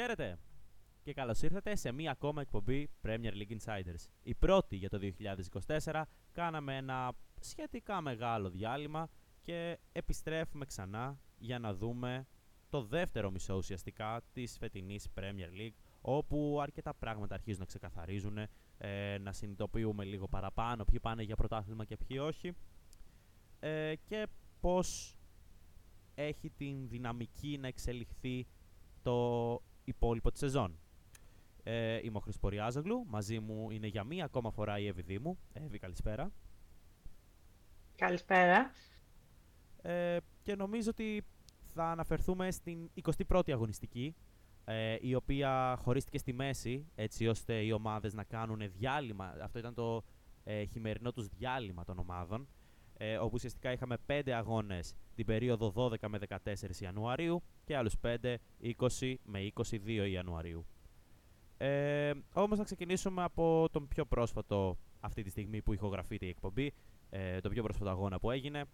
[0.00, 0.38] Χαίρετε
[1.02, 4.08] και καλώς ήρθατε σε μία ακόμα εκπομπή Premier League Insiders.
[4.22, 4.98] Η πρώτη για το
[5.66, 9.08] 2024 κάναμε ένα σχετικά μεγάλο διάλειμμα
[9.42, 12.26] και επιστρέφουμε ξανά για να δούμε
[12.68, 18.38] το δεύτερο μισό ουσιαστικά της φετινής Premier League όπου αρκετά πράγματα αρχίζουν να ξεκαθαρίζουν,
[18.78, 22.52] ε, να συνειδητοποιούμε λίγο παραπάνω ποιοι πάνε για πρωτάθλημα και ποιοι όχι
[23.58, 24.26] ε, και
[24.60, 25.16] πώς
[26.14, 28.46] έχει την δυναμική να εξελιχθεί
[29.02, 30.78] το υπόλοιπο της σεζόν.
[31.62, 35.38] Ε, είμαι ο Χρυσποριάζογλου, μαζί μου είναι για μία ακόμα φορά η Εύη Δήμου.
[35.52, 36.32] Εύη, καλησπέρα.
[37.96, 38.70] Καλησπέρα.
[39.82, 41.24] Ε, και νομίζω ότι
[41.74, 42.90] θα αναφερθούμε στην
[43.28, 44.14] 21η αγωνιστική,
[44.64, 49.34] ε, η οποία χωρίστηκε στη μέση, έτσι ώστε οι ομάδες να κάνουν διάλειμμα.
[49.42, 50.04] Αυτό ήταν το
[50.44, 52.48] ε, χειμερινό τους διάλειμμα των ομάδων,
[53.02, 56.36] ε, όπου ουσιαστικά είχαμε 5 αγώνες την περίοδο 12 με 14
[56.80, 58.34] Ιανουαρίου και άλλους 5,
[58.98, 60.66] 20 με 22 Ιανουαρίου.
[61.56, 66.72] Ε, όμως θα ξεκινήσουμε από τον πιο πρόσφατο αυτή τη στιγμή που ηχογραφείται η εκπομπή,
[67.10, 68.64] ε, τον πιο πρόσφατο αγώνα που έγινε,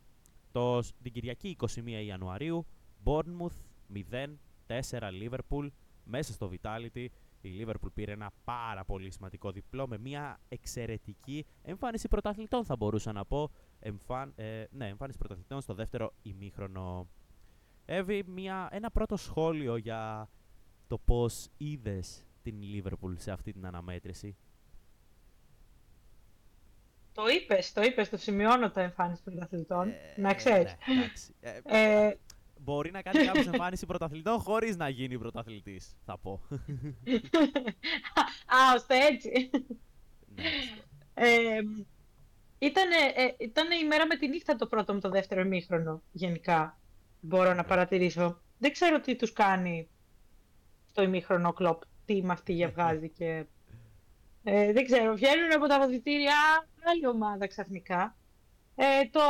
[0.53, 1.67] το, την Κυριακή 21
[2.07, 2.67] Ιανουαρίου,
[3.05, 3.59] Bournemouth
[4.67, 4.79] 0-4
[5.23, 5.69] Liverpool,
[6.05, 7.07] μέσα στο Vitality.
[7.41, 13.13] Η Liverpool πήρε ένα πάρα πολύ σημαντικό διπλό με μια εξαιρετική εμφάνιση πρωταθλητών θα μπορούσα
[13.13, 13.51] να πω.
[13.81, 17.09] Εμφάν, ε, ναι, εμφάνιση πρωταθλητών στο δεύτερο ημίχρονο.
[17.85, 20.29] Εύη, μια, ένα πρώτο σχόλιο για
[20.87, 24.37] το πώς είδες την Liverpool σε αυτή την αναμέτρηση.
[27.13, 29.89] Το είπες, το είπες, το σημειώνω το εμφάνιση πρωταθλητών.
[29.89, 30.77] Ε, να ξέρεις.
[30.87, 32.19] Ναι, ε, ε,
[32.67, 36.43] μπορεί να κάνει κάποιο εμφάνιση πρωταθλητών χωρίς να γίνει πρωταθλητής, θα πω.
[38.47, 39.51] Α, ώστε έτσι.
[40.35, 41.61] ναι, ε,
[42.59, 46.79] ήταν, ε, ήταν η μέρα με τη νύχτα το πρώτο με το δεύτερο ημίχρονο, γενικά.
[47.21, 48.41] Μπορώ να παρατηρήσω.
[48.59, 49.89] Δεν ξέρω τι τους κάνει
[50.87, 53.45] στο ημίχρονο κλοπ, τι μαστίγια βγάζει και...
[54.45, 56.35] Ε, δεν ξέρω, βγαίνουν από τα αποδητήρια
[56.91, 58.17] άλλη ομάδα ξαφνικά.
[58.75, 59.21] Ε, το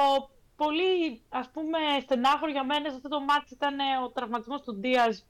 [0.56, 5.26] πολύ, ας πούμε, στενάχωρο για μένα σε αυτό το μάτι ήταν ο τραυματισμός του Ντίας.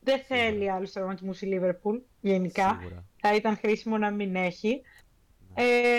[0.00, 2.78] Δεν θέλει άλλους τραυματισμούς η Λίβερπουλ, γενικά.
[2.80, 3.04] Σίγουρα.
[3.20, 4.82] Θα ήταν χρήσιμο να μην έχει.
[5.54, 5.98] Ε,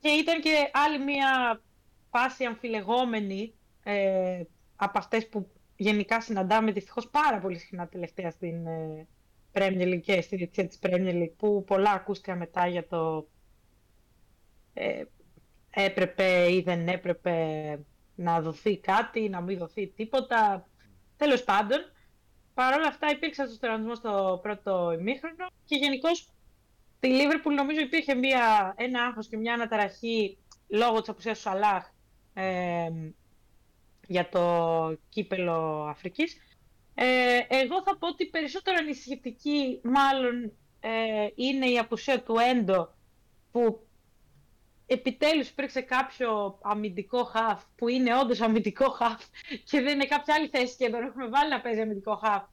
[0.00, 1.60] και ήταν και άλλη μια
[2.10, 4.42] φάση αμφιλεγόμενη ε,
[4.76, 9.06] από αυτές που γενικά συναντάμε δυστυχώς πάρα πολύ συχνά τελευταία στην ε,
[9.52, 13.28] Premier League και στη διετησία της Premier League που πολλά ακούστηκαν μετά για το
[14.74, 15.02] ε,
[15.70, 17.34] έπρεπε ή δεν έπρεπε
[18.14, 20.66] να δοθεί κάτι, να μην δοθεί τίποτα.
[21.16, 21.78] Τέλος πάντων,
[22.54, 26.28] παρόλα αυτά υπήρξε στο τερανισμό στο πρώτο ημίχρονο και γενικώς
[27.02, 30.38] Στη Λίβερπουλ νομίζω υπήρχε μια, ένα άγχος και μια αναταραχή
[30.68, 31.86] λόγω της απουσίας του Σαλάχ
[32.34, 32.90] ε,
[34.06, 36.36] για το κύπελο Αφρικής.
[36.94, 42.94] Ε, εγώ θα πω ότι περισσότερο ανησυχητική μάλλον ε, είναι η απουσία του Έντο
[43.50, 43.86] που
[44.92, 49.24] επιτέλους υπήρξε κάποιο αμυντικό χαφ που είναι όντως αμυντικό χαφ
[49.64, 52.44] και δεν είναι κάποια άλλη θέση και τον έχουμε βάλει να παίζει αμυντικό χαφ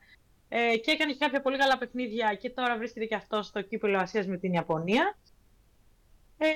[0.50, 3.98] ε, και έκανε και κάποια πολύ καλά παιχνίδια και τώρα βρίσκεται και αυτός στο κύπελο
[3.98, 5.18] Ασίας με την Ιαπωνία.
[6.38, 6.48] Ε,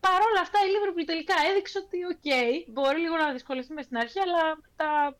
[0.00, 4.20] Παρ' όλα αυτά η Liverpool τελικά έδειξε ότι okay, μπορεί λίγο να δυσκολευτούμε στην αρχή,
[4.20, 5.16] αλλά μετά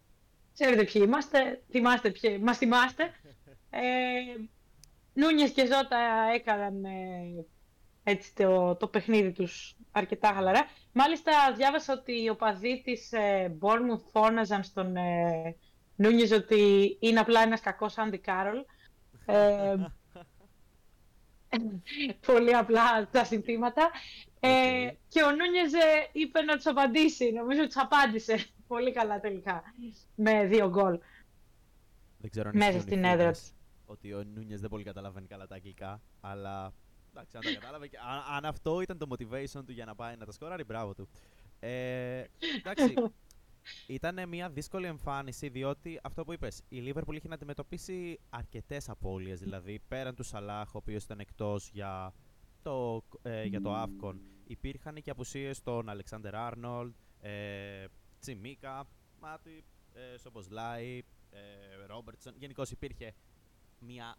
[0.55, 3.15] ξέρετε ποιοι είμαστε, θυμάστε ποιοι, μας θυμάστε.
[3.71, 3.81] Ε,
[5.13, 7.45] Νούνιες και Ζώτα έκαναν ε,
[8.09, 10.67] έτσι το, το παιχνίδι τους αρκετά χαλαρά.
[10.93, 15.57] Μάλιστα διάβασα ότι οι οπαδοί της ε, Bournemouth φώναζαν στον ε,
[15.97, 18.65] Νούνιες ότι είναι απλά ένας κακός Άντι Κάρολ.
[19.27, 19.75] Ε,
[22.27, 23.91] πολύ απλά τα συνθήματα.
[24.41, 27.33] Ε, και ο Νούνιες ε, είπε να τους απαντήσει.
[27.33, 29.63] Νομίζω ότι τους απάντησε πολύ καλά τελικά.
[30.15, 30.99] Με δύο γκολ.
[32.19, 33.53] Δεν ξέρω αν Μέσα ισχύουν οι στην έδρα φήμες
[33.87, 36.73] Ότι ο Νούνιες δεν πολύ καταλαβαίνει καλά τα αγγλικά, αλλά
[37.19, 37.87] εντάξει, αν τα κατάλαβε.
[37.89, 40.95] και αν, αν αυτό ήταν το motivation του για να πάει να τα σκοράρει, μπράβο
[40.95, 41.09] του.
[41.59, 42.25] Ε,
[42.56, 42.95] εντάξει,
[43.87, 49.41] ήταν μια δύσκολη εμφάνιση διότι αυτό που είπες, η Liverpool είχε να αντιμετωπίσει αρκετές απώλειες.
[49.41, 52.12] Δηλαδή πέραν του Σαλάχ, ο οποίος ήταν εκτός για
[52.62, 54.15] το, ε, για το AFCON,
[54.47, 57.85] υπήρχαν και απουσίες στον Αλεξάνδερ Άρνολντ, ε,
[58.20, 58.87] Τσιμίκα,
[59.20, 61.41] Μάτι, ε, Σομποσλάι, ε,
[61.87, 62.35] Ρόμπερτσον.
[62.37, 63.15] Γενικώς υπήρχε
[63.79, 64.17] μια.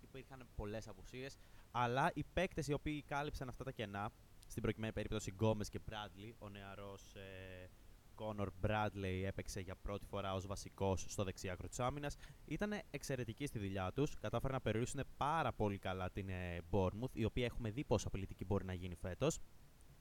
[0.00, 1.36] Υπήρχαν πολλές απουσίες,
[1.76, 4.10] αλλά οι παίκτες οι οποίοι κάλυψαν αυτά τα κενά,
[4.46, 7.70] στην προκειμένη περίπτωση Γκόμες και Μπράντλι, ο νεαρός ε,
[8.14, 12.16] Κόνορ Μπράντλεϊ έπαιξε για πρώτη φορά ως βασικός στο δεξί άκρο της άμυνας.
[12.44, 14.14] Ήταν εξαιρετικοί στη δουλειά τους.
[14.20, 18.44] Κατάφεραν να περιορίσουν πάρα πολύ καλά την ε, Bournemouth, η οποία έχουμε δει πόσο απειλητική
[18.44, 19.38] μπορεί να γίνει φέτος.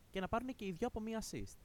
[0.09, 1.57] Και να πάρουν και οι δυο από μία assist.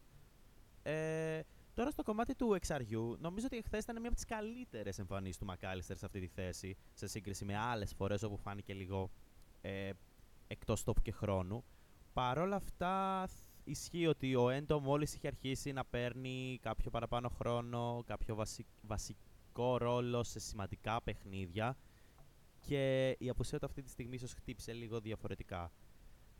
[0.82, 1.40] Ε,
[1.78, 5.44] Τώρα στο κομμάτι του εξαριού, νομίζω ότι χθες ήταν μια από τις καλύτερες εμφανίσεις του
[5.44, 9.10] Μακάλιστερ σε αυτή τη θέση, σε σύγκριση με άλλες φορές όπου φάνηκε λίγο
[9.60, 9.90] ε,
[10.46, 11.64] εκτός τόπου και χρόνου.
[12.12, 13.26] Παρ' όλα αυτά,
[13.64, 18.44] ισχύει ότι ο Έντο μόλις είχε αρχίσει να παίρνει κάποιο παραπάνω χρόνο, κάποιο
[18.80, 21.76] βασικό ρόλο σε σημαντικά παιχνίδια
[22.60, 25.72] και η απουσία του αυτή τη στιγμή ίσως χτύπησε λίγο διαφορετικά.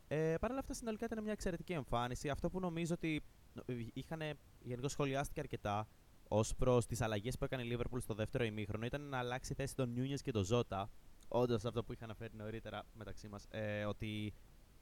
[0.07, 2.29] Ε, Παρ' όλα αυτά, συνολικά ήταν μια εξαιρετική εμφάνιση.
[2.29, 3.21] Αυτό που νομίζω ότι
[3.65, 4.21] ε, είχαν
[4.59, 5.87] γενικώς σχολιάστηκε αρκετά
[6.27, 9.75] ως προς τις αλλαγές που έκανε η Liverpool στο δεύτερο ημίχρονο ήταν να αλλάξει θέση
[9.75, 10.89] των Νιούνιες και τον Ζώτα.
[11.31, 14.33] Όντως αυτό που είχα αναφέρει νωρίτερα μεταξύ μας, ε, ότι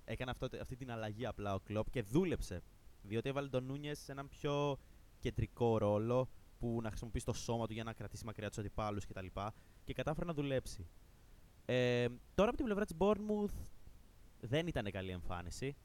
[0.05, 2.61] έκανε αυτό, αυτή την αλλαγή απλά ο Κλοπ και δούλεψε.
[3.01, 4.77] Διότι έβαλε τον Νούνιες σε έναν πιο
[5.19, 6.29] κεντρικό ρόλο
[6.59, 9.25] που να χρησιμοποιήσει το σώμα του για να κρατήσει μακριά τους αντιπάλους κτλ.
[9.25, 9.51] Και,
[9.83, 10.87] και κατάφερε να δουλέψει.
[11.65, 13.65] Ε, τώρα από την πλευρά της Bournemouth
[14.39, 15.75] δεν ήταν καλή εμφάνιση.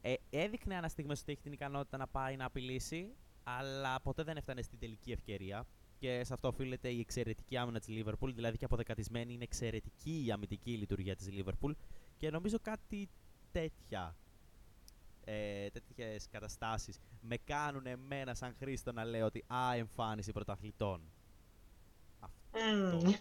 [0.00, 4.36] Ε, έδειχνε ένα στιγμή ότι έχει την ικανότητα να πάει να απειλήσει, αλλά ποτέ δεν
[4.36, 5.66] έφτανε στην τελική ευκαιρία.
[5.98, 10.30] Και σε αυτό οφείλεται η εξαιρετική άμυνα της Liverpool, δηλαδή και αποδεκατισμένη είναι εξαιρετική η
[10.30, 11.70] αμυντική λειτουργία της Liverpool.
[12.16, 13.08] Και νομίζω κάτι
[13.52, 14.16] τέτοια
[15.24, 21.00] ε, τέτοιες καταστάσεις με κάνουν εμένα σαν Χρήστο να λέω ότι α, εμφάνιση πρωταθλητών.
[22.18, 23.14] Αυτό.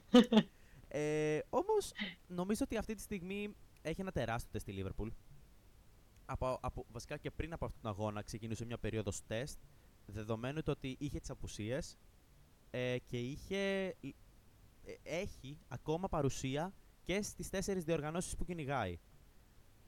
[0.87, 1.91] ε, όμως,
[2.27, 5.07] νομίζω ότι αυτή τη στιγμή έχει ένα τεράστιο τεστ στη Liverpool.
[6.25, 9.59] Από, από, βασικά και πριν από αυτόν τον αγώνα ξεκινούσε μια περίοδος τεστ,
[10.05, 11.97] δεδομένου το ότι είχε τις απουσίες
[12.75, 16.73] ε, και είχε, ε, έχει ακόμα παρουσία
[17.03, 18.99] και στις τέσσερις διοργανώσεις που κυνηγάει.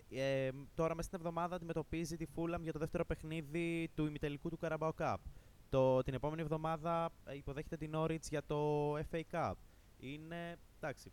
[0.10, 4.60] Ε, τώρα μέσα στην εβδομάδα αντιμετωπίζει τη Φούλαμ για το δεύτερο παιχνίδι του ημιτελικού του
[4.62, 5.16] Carabao Cup.
[5.70, 9.54] Το, την επόμενη εβδομάδα ε, υποδέχεται την Norwich για το FA Cup.
[9.98, 11.12] Είναι, εντάξει,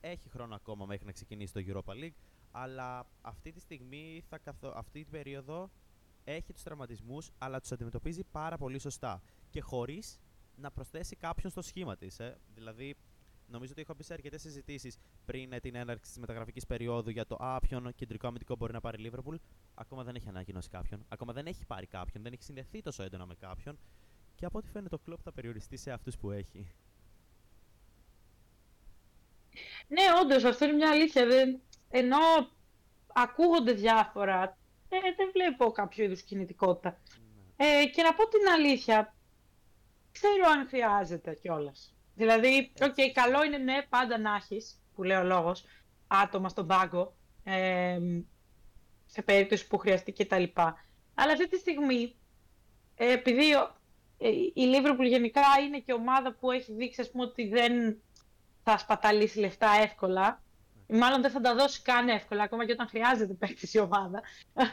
[0.00, 2.16] έχει χρόνο ακόμα μέχρι να ξεκινήσει το Europa League,
[2.50, 4.72] αλλά αυτή τη στιγμή, θα καθο...
[4.76, 5.70] αυτή την περίοδο,
[6.24, 10.20] έχει τους τραυματισμούς, αλλά τους αντιμετωπίζει πάρα πολύ σωστά και χωρίς
[10.56, 12.18] να προσθέσει κάποιον στο σχήμα της.
[12.18, 12.38] Ε.
[12.54, 12.96] Δηλαδή,
[13.52, 17.36] Νομίζω ότι έχω πει σε αρκετές συζητήσεις πριν την έναρξη της μεταγραφικής περίοδου για το
[17.40, 19.34] Α, ποιον κεντρικό αμυντικό μπορεί να πάρει η Liverpool.
[19.74, 21.04] Ακόμα δεν έχει ανακοινώσει κάποιον.
[21.08, 22.22] Ακόμα δεν έχει πάρει κάποιον.
[22.22, 23.78] Δεν έχει συνδεθεί τόσο έντονα με κάποιον.
[24.34, 26.66] Και από ό,τι φαίνεται, ο Κλοπ θα περιοριστεί σε αυτούς που έχει.
[29.88, 31.26] Ναι, όντως, αυτό είναι μια αλήθεια.
[31.26, 31.60] Δεν...
[31.88, 32.18] Ενώ
[33.06, 34.58] ακούγονται διάφορα,
[34.88, 37.00] ε, δεν βλέπω κάποιο είδους κινητικότητα.
[37.56, 37.66] Ναι.
[37.66, 39.14] Ε, και να πω την αλήθεια,
[40.12, 41.94] ξέρω αν χρειάζεται κιόλας.
[42.14, 45.64] Δηλαδή, okay, καλό είναι ναι, πάντα να έχεις, που λέει ο λόγος,
[46.06, 47.14] άτομα στον πάγκο,
[47.44, 47.98] ε,
[49.06, 50.44] σε περίπτωση που χρειαστεί κτλ.
[51.14, 52.16] Αλλά αυτή τη στιγμή,
[52.94, 53.50] ε, επειδή
[54.18, 58.02] ε, η Liverpool γενικά είναι και ομάδα που έχει δείξει ας πούμε, ότι δεν
[58.62, 60.42] θα σπαταλήσει λεφτά εύκολα,
[60.86, 64.22] ή μάλλον δεν θα τα δώσει καν εύκολα, ακόμα και όταν χρειάζεται παίκτης η ομάδα,
[64.54, 64.64] ναι.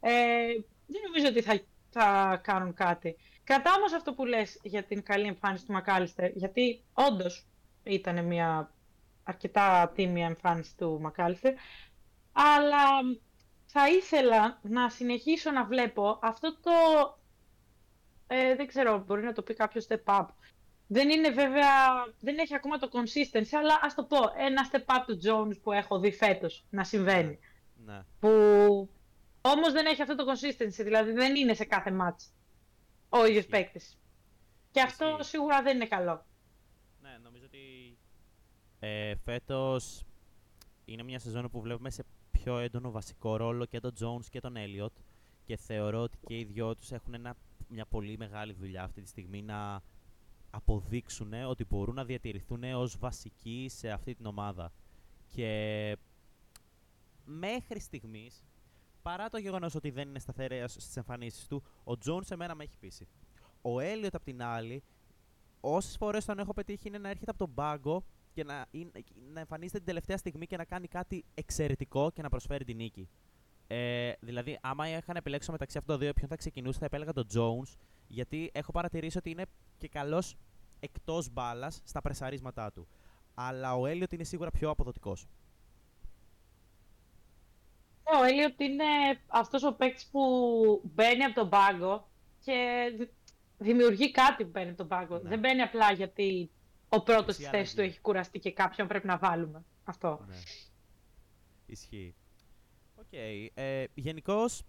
[0.00, 0.46] ε,
[0.86, 1.60] δεν νομίζω ότι θα,
[1.90, 3.16] θα κάνουν κάτι.
[3.50, 7.46] Κατά όμως αυτό που λες για την καλή εμφάνιση του Μακάλιστερ, γιατί όντως
[7.82, 8.70] ήταν μια
[9.24, 11.54] αρκετά τίμια εμφάνιση του Μακάλιστερ,
[12.32, 12.86] αλλά
[13.66, 16.70] θα ήθελα να συνεχίσω να βλέπω αυτό το...
[18.26, 20.26] Ε, δεν ξέρω, μπορεί να το πει κάποιος step up.
[20.86, 25.04] Δεν είναι βέβαια, δεν έχει ακόμα το consistency, αλλά ας το πω, ένα step up
[25.06, 27.38] του Jones που έχω δει φέτος να συμβαίνει.
[27.84, 28.02] Ναι.
[28.20, 28.30] Που
[29.40, 32.39] όμως δεν έχει αυτό το consistency, δηλαδή δεν είναι σε κάθε match
[33.10, 33.98] ο ίδιος παίκτης.
[34.70, 36.24] Και αυτό σίγουρα δεν είναι καλό.
[37.00, 37.98] Ναι, νομίζω ότι
[38.78, 40.04] ε, φέτος
[40.84, 44.54] είναι μια σεζόν που βλέπουμε σε πιο έντονο βασικό ρόλο και τον Jones και τον
[44.56, 44.92] Elliot
[45.44, 47.36] και θεωρώ ότι και οι δυο τους έχουν ένα,
[47.68, 49.82] μια πολύ μεγάλη δουλειά αυτή τη στιγμή να
[50.50, 54.72] αποδείξουν ότι μπορούν να διατηρηθούν ως βασικοί σε αυτή την ομάδα.
[55.34, 55.96] Και
[57.24, 58.44] μέχρι στιγμής
[59.02, 62.64] παρά το γεγονός ότι δεν είναι σταθερέ στις εμφανίσεις του, ο Τζόν σε μένα με
[62.64, 63.08] έχει πείσει.
[63.62, 64.82] Ο Έλιοτ απ' την άλλη,
[65.60, 68.66] όσες φορές τον έχω πετύχει είναι να έρχεται από τον πάγκο και να,
[69.32, 73.08] να εμφανίζεται την τελευταία στιγμή και να κάνει κάτι εξαιρετικό και να προσφέρει την νίκη.
[73.66, 77.26] Ε, δηλαδή, άμα είχαν επιλέξει μεταξύ αυτών των δύο ποιον θα ξεκινούσε, θα επέλεγα τον
[77.34, 77.76] Jones,
[78.06, 79.44] γιατί έχω παρατηρήσει ότι είναι
[79.78, 80.36] και καλός
[80.80, 82.88] εκτός μπάλας στα πρεσαρίσματά του.
[83.34, 85.26] Αλλά ο Έλιοτ είναι σίγουρα πιο αποδοτικός.
[88.18, 88.84] Ο Έλιοτ είναι
[89.26, 90.20] αυτός ο παίκτης που
[90.84, 92.08] μπαίνει από τον πάγκο
[92.44, 92.88] και
[93.58, 95.18] δημιουργεί κάτι που μπαίνει από τον πάγκο.
[95.18, 95.28] Ναι.
[95.28, 96.50] Δεν μπαίνει απλά γιατί
[96.88, 99.64] ο πρώτος τη θέση του έχει κουραστεί και κάποιον πρέπει να βάλουμε.
[99.84, 100.24] Αυτό.
[100.28, 100.36] Ναι.
[101.66, 102.14] Ισχύει.
[102.94, 103.46] Okay.
[103.54, 104.62] Ε, Γενικώς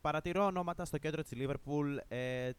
[0.00, 1.96] παρατηρώ ονόματα στο κέντρο της Λίβερπουλ.
[2.08, 2.50] Ε,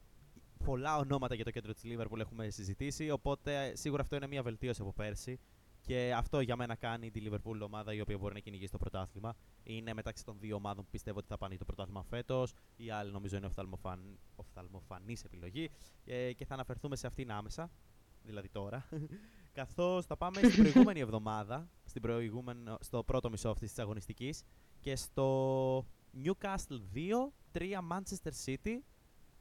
[0.65, 4.81] πολλά ονόματα για το κέντρο της Λίβερπουλ έχουμε συζητήσει, οπότε σίγουρα αυτό είναι μια βελτίωση
[4.81, 5.39] από πέρσι
[5.85, 9.35] Και αυτό για μένα κάνει τη Liverpool ομάδα η οποία μπορεί να κυνηγήσει το πρωτάθλημα.
[9.63, 12.53] Είναι μεταξύ των δύο ομάδων που πιστεύω ότι θα πάνε το πρωτάθλημα φέτος.
[12.75, 14.19] Η άλλη νομίζω είναι οφθαλμοφαν...
[14.35, 15.69] οφθαλμοφανής επιλογή.
[16.05, 17.71] Ε, και θα αναφερθούμε σε αυτήν άμεσα,
[18.23, 18.85] δηλαδή τώρα.
[19.53, 24.43] Καθώς θα πάμε στην προηγούμενη εβδομάδα, στην προηγούμενη, στο πρώτο μισό αυτής της αγωνιστικής
[24.79, 25.77] και στο
[26.23, 28.77] Newcastle 2, 3 Manchester City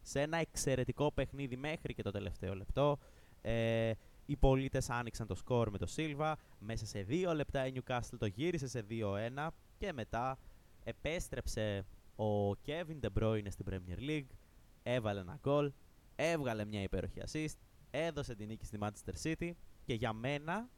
[0.02, 2.99] σε ένα εξαιρετικό παιχνίδι μέχρι και το τελευταίο λεπτό.
[3.40, 3.92] Ε,
[4.26, 6.38] οι πολίτες άνοιξαν το σκορ με το Σίλβα.
[6.59, 9.49] Μέσα σε δύο λεπτά η Newcastle το γύρισε σε 2-1
[9.79, 10.38] και μετά
[10.85, 11.87] επέστρεψε
[12.17, 14.37] ο Kevin De Bruyne στην Premier League.
[14.83, 15.73] Έβαλε ένα γκολ,
[16.17, 17.57] έβγαλε μια υπέροχη assist,
[17.91, 19.50] έδωσε την νίκη στη Manchester City
[19.85, 20.69] και για μένα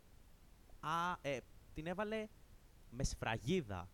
[0.81, 1.39] α, ε,
[1.75, 2.27] την έβαλε
[2.91, 3.89] με σφραγίδα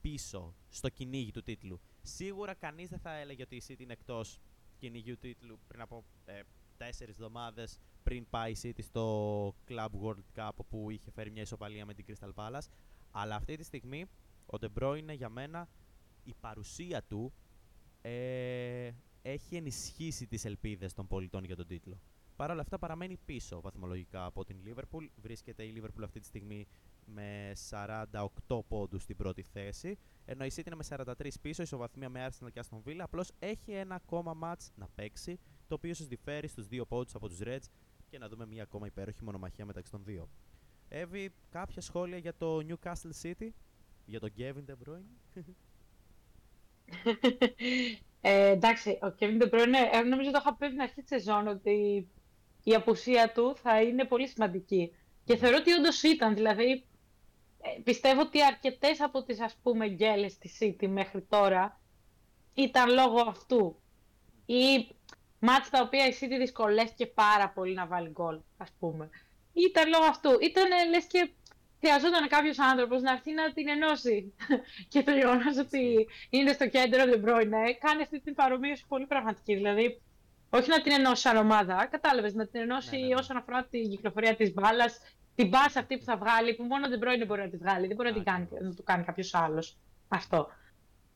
[0.00, 1.80] πίσω στο κυνήγι του τίτλου.
[2.02, 4.38] Σίγουρα κανείς δεν θα έλεγε ότι η City είναι εκτός
[4.78, 6.40] κυνηγιού τίτλου πριν από ε,
[6.78, 11.86] τέσσερις εβδομάδες πριν πάει η City στο Club World Cup όπου είχε φέρει μια ισοπαλία
[11.86, 12.68] με την Crystal Palace.
[13.10, 14.04] Αλλά αυτή τη στιγμή
[14.46, 15.68] ο De Bruyne για μένα
[16.24, 17.32] η παρουσία του
[18.02, 18.90] ε,
[19.22, 22.00] έχει ενισχύσει τις ελπίδες των πολιτών για τον τίτλο.
[22.36, 25.06] Παρ' όλα αυτά παραμένει πίσω βαθμολογικά από την Liverpool.
[25.16, 26.66] Βρίσκεται η Liverpool αυτή τη στιγμή
[27.04, 27.52] με
[28.48, 30.84] 48 πόντους στην πρώτη θέση, ενώ η City είναι με
[31.18, 35.38] 43 πίσω, ισοβαθμία με Arsenal και Aston Villa, απλώς έχει ένα ακόμα match να παίξει,
[35.68, 37.66] το οποίο ίσως διφέρει στους δύο πόντους από τους Reds
[38.08, 40.28] και να δούμε μια ακόμα υπέροχη μονομαχία μεταξύ των δύο.
[40.88, 43.48] Εύη, κάποια σχόλια για το Newcastle City,
[44.04, 45.42] για τον Kevin De Bruyne;
[48.20, 51.46] ε, εντάξει, ο Kevin De Bruyne, ε, νομίζω το είχα πει στην αρχή της σεζόν
[51.46, 52.08] ότι
[52.62, 54.92] η απουσία του θα είναι πολύ σημαντική.
[55.24, 55.38] Και ναι.
[55.38, 56.84] θεωρώ ότι όντως ήταν, δηλαδή
[57.62, 61.80] ε, πιστεύω ότι αρκετές από τις ας πούμε γκέλες της City μέχρι τώρα
[62.54, 63.80] ήταν λόγω αυτού.
[64.46, 64.96] Ή
[65.38, 69.10] μάτς τα οποία η City δυσκολεύτηκε πάρα πολύ να βάλει γκολ, ας πούμε.
[69.52, 70.30] Ήταν λόγω αυτού.
[70.40, 71.30] Ήταν λες και
[71.80, 74.34] χρειαζόταν κάποιος άνθρωπος να έρθει να την ενώσει.
[74.92, 79.54] και το γεγονός ότι είναι στο κέντρο De Bruyne κάνει αυτή την παρομοίωση πολύ πραγματική.
[79.54, 80.00] Δηλαδή,
[80.50, 83.14] όχι να την ενώσει σαν ομάδα, κατάλαβες, να την ενώσει ναι, ναι, ναι.
[83.14, 85.00] όσον αφορά την κυκλοφορία της μπάλας,
[85.34, 87.96] την πάσα αυτή που θα βγάλει, που μόνο δεν μπορεί, μπορεί να τη βγάλει, δεν
[87.96, 89.76] μπορεί να, την κάνει, να το κάνει κάποιος άλλος.
[90.08, 90.48] Αυτό.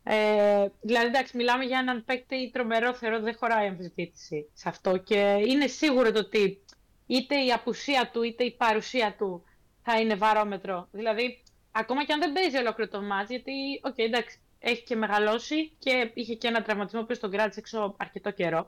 [0.05, 4.97] Ε, δηλαδή, εντάξει, μιλάμε για έναν παίκτη τρομερό, θεωρώ ότι δεν χωράει αμφισβήτηση σε αυτό
[4.97, 6.65] και είναι σίγουρο το ότι
[7.07, 9.45] είτε η απουσία του είτε η παρουσία του
[9.83, 10.89] θα είναι βαρόμετρο.
[10.93, 11.43] Δηλαδή,
[11.73, 13.53] ακόμα και αν δεν παίζει ολόκληρο το ματς, γιατί,
[13.83, 18.31] okay, εντάξει, έχει και μεγαλώσει και είχε και ένα τραυματισμό που τον κράτησε έξω αρκετό
[18.31, 18.67] καιρό.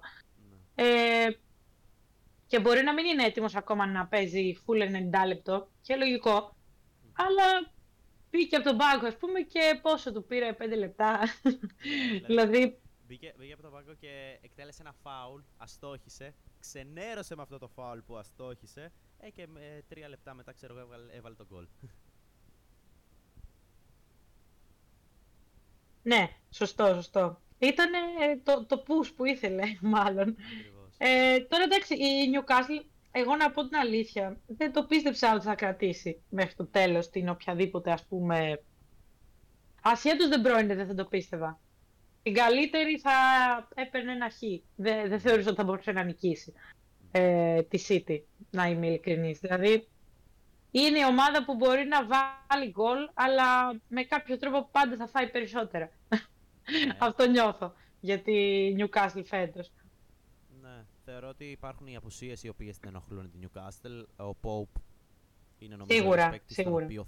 [0.75, 0.85] Ναι.
[0.85, 1.39] Ε,
[2.47, 4.83] και μπορεί να μην είναι έτοιμος ακόμα να παίζει full
[5.23, 6.57] 90 λεπτό και λογικό.
[7.13, 7.73] Αλλά
[8.35, 11.21] Μπήκε από τον πάγκο, ας πούμε, και πόσο του πήρε, 5 λεπτά.
[12.27, 12.79] δηλαδή.
[13.07, 16.35] Μπήκε, μπήκε από τον πάγκο και εκτέλεσε ένα φάουλ, αστόχησε.
[16.61, 18.93] Ξενέρωσε με αυτό το φάουλ που αστόχησε.
[19.19, 21.67] Ε, και με τρία λεπτά μετά, ξέρω εγώ, έβαλε, έβαλε τον γκολ.
[26.11, 27.41] ναι, σωστό, σωστό.
[27.59, 27.91] Ήταν
[28.43, 29.63] το, το push που ήθελε,
[29.95, 30.37] μάλλον.
[30.99, 32.85] Ε, τώρα εντάξει, η Newcastle
[33.17, 37.29] εγώ να πω την αλήθεια, δεν το πίστεψα ότι θα κρατήσει μέχρι το τέλος την
[37.29, 38.63] οποιαδήποτε ας πούμε...
[39.83, 41.61] Ασχέτως δεν πρώην δεν θα το πίστευα.
[42.23, 43.11] Την καλύτερη θα
[43.75, 44.39] έπαιρνε ένα χ.
[44.77, 46.53] Δεν, δεν θεωρούσα ότι θα μπορούσε να νικήσει
[47.11, 49.39] ε, τη City, να είμαι ειλικρινής.
[49.39, 49.89] Δηλαδή,
[50.71, 55.31] είναι η ομάδα που μπορεί να βάλει γκολ, αλλά με κάποιο τρόπο πάντα θα φάει
[55.31, 55.91] περισσότερα.
[56.09, 56.19] Ναι.
[57.07, 58.33] Αυτό νιώθω για τη
[58.79, 59.73] Newcastle φέτος
[61.05, 64.27] θεωρώ ότι υπάρχουν οι απουσίες οι οποίες την ενοχλούν την Newcastle.
[64.27, 64.81] Ο Pope
[65.59, 66.75] είναι νομίζω σίγουρα, ο σίγουρα.
[66.75, 67.07] τον οποίο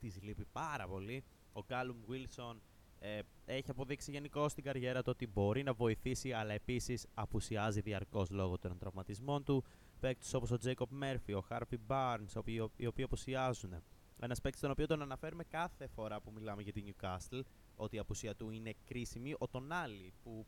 [0.00, 1.24] της λείπει πάρα πολύ.
[1.52, 2.56] Ο Callum Wilson
[2.98, 8.30] ε, έχει αποδείξει γενικώ στην καριέρα του ότι μπορεί να βοηθήσει, αλλά επίσης απουσιάζει διαρκώς
[8.30, 9.64] λόγω των τραυματισμών του.
[10.00, 13.82] Παίκτες όπως ο Jacob Murphy, ο Harvey Barnes, οι οποίοι, οι οποίοι απουσιάζουν.
[14.20, 17.40] Ένας παίκτης τον οποίο τον αναφέρουμε κάθε φορά που μιλάμε για την Newcastle,
[17.76, 19.34] ότι η απουσία του είναι κρίσιμη.
[19.38, 20.46] Ο Τονάλι, που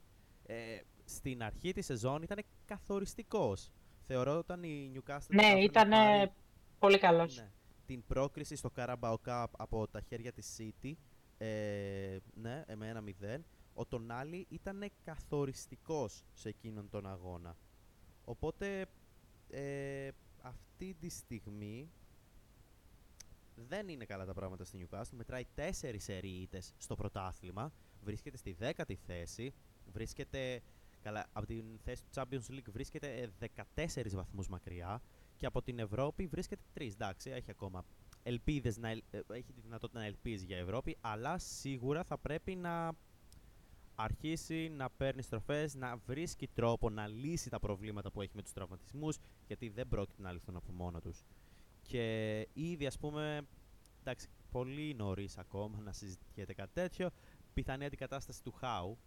[0.51, 3.73] ε, στην αρχή της σεζόν ήταν καθοριστικός.
[4.07, 5.27] Θεωρώ όταν η Newcastle.
[5.29, 5.91] Ναι, ήταν
[6.79, 7.37] πολύ καλός.
[7.37, 7.51] Ναι,
[7.87, 10.93] την πρόκριση στο Carabao Cup από τα χέρια της City.
[11.39, 13.39] Ε, ναι, με ένα 0.
[13.75, 17.57] Ο Τονάλι ήταν καθοριστικός σε εκείνον τον αγώνα.
[18.25, 18.87] Οπότε
[19.51, 20.09] ε,
[20.43, 21.91] αυτή τη στιγμή
[23.55, 25.17] δεν είναι καλά τα πράγματα στη Newcastle.
[25.17, 27.73] Μετράει τέσσερις ερείτες στο πρωτάθλημα.
[28.03, 29.55] Βρίσκεται στη δέκατη θέση.
[29.93, 30.63] Βρίσκεται
[31.03, 35.03] Καλά, από την θέση του Champions League βρίσκεται 14 ε, βαθμούς μακριά
[35.37, 36.89] και από την Ευρώπη βρίσκεται 3.
[36.93, 37.85] Εντάξει, έχει ακόμα
[38.23, 42.93] ελπίδες να, ε, έχει τη δυνατότητα να ελπίζει για Ευρώπη, αλλά σίγουρα θα πρέπει να
[43.95, 48.53] αρχίσει να παίρνει στροφές, να βρίσκει τρόπο να λύσει τα προβλήματα που έχει με τους
[48.53, 49.17] τραυματισμούς,
[49.47, 51.25] γιατί δεν πρόκειται να λυθούν από μόνο τους.
[51.83, 53.41] Και ήδη, ας πούμε,
[54.01, 57.11] εντάξει, πολύ νωρίς ακόμα να συζητιέται κάτι τέτοιο.
[57.55, 58.99] Πιθανή αντικατάσταση του Χάου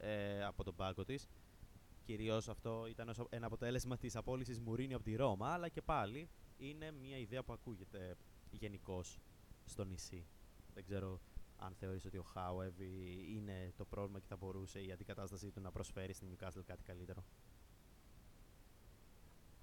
[0.00, 1.28] ε, από τον πάγκο της.
[2.04, 6.90] Κυρίως αυτό ήταν ένα αποτέλεσμα της απόλυσης Μουρίνιο από τη Ρώμα, αλλά και πάλι είναι
[6.90, 8.16] μια ιδέα που ακούγεται
[8.50, 9.18] γενικώς
[9.64, 10.26] στο νησί.
[10.74, 11.20] Δεν ξέρω
[11.56, 15.70] αν θεωρείς ότι ο Χάουεβι είναι το πρόβλημα και θα μπορούσε η αντικατάστασή του να
[15.70, 17.24] προσφέρει στην Newcastle κάτι καλύτερο.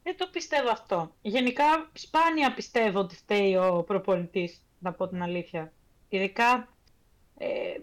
[0.04, 1.16] Δεν το πιστεύω αυτό.
[1.22, 5.74] Γενικά, σπάνια πιστεύω ότι φταίει ο προπονητής, να πω την αλήθεια.
[6.10, 6.78] Ειδικά,
[7.38, 7.80] ε,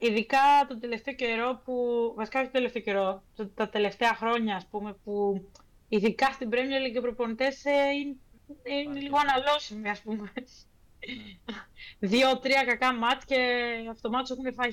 [0.00, 0.38] ειδικά
[0.68, 1.74] τον τελευταίο καιρό που,
[2.16, 3.22] βασικά όχι τον τελευταίο καιρό,
[3.54, 5.44] τα τελευταία χρόνια, ας πούμε, που
[5.88, 8.16] ειδικά στην Premier League οι προπονητές ε, είναι,
[8.82, 10.32] είναι λίγο αναλώσιμοι, ας πούμε.
[10.34, 10.44] Ναι.
[12.08, 13.36] Δύο-τρία κακά μάτς και
[13.90, 14.70] αυτομάτως έχουν φάει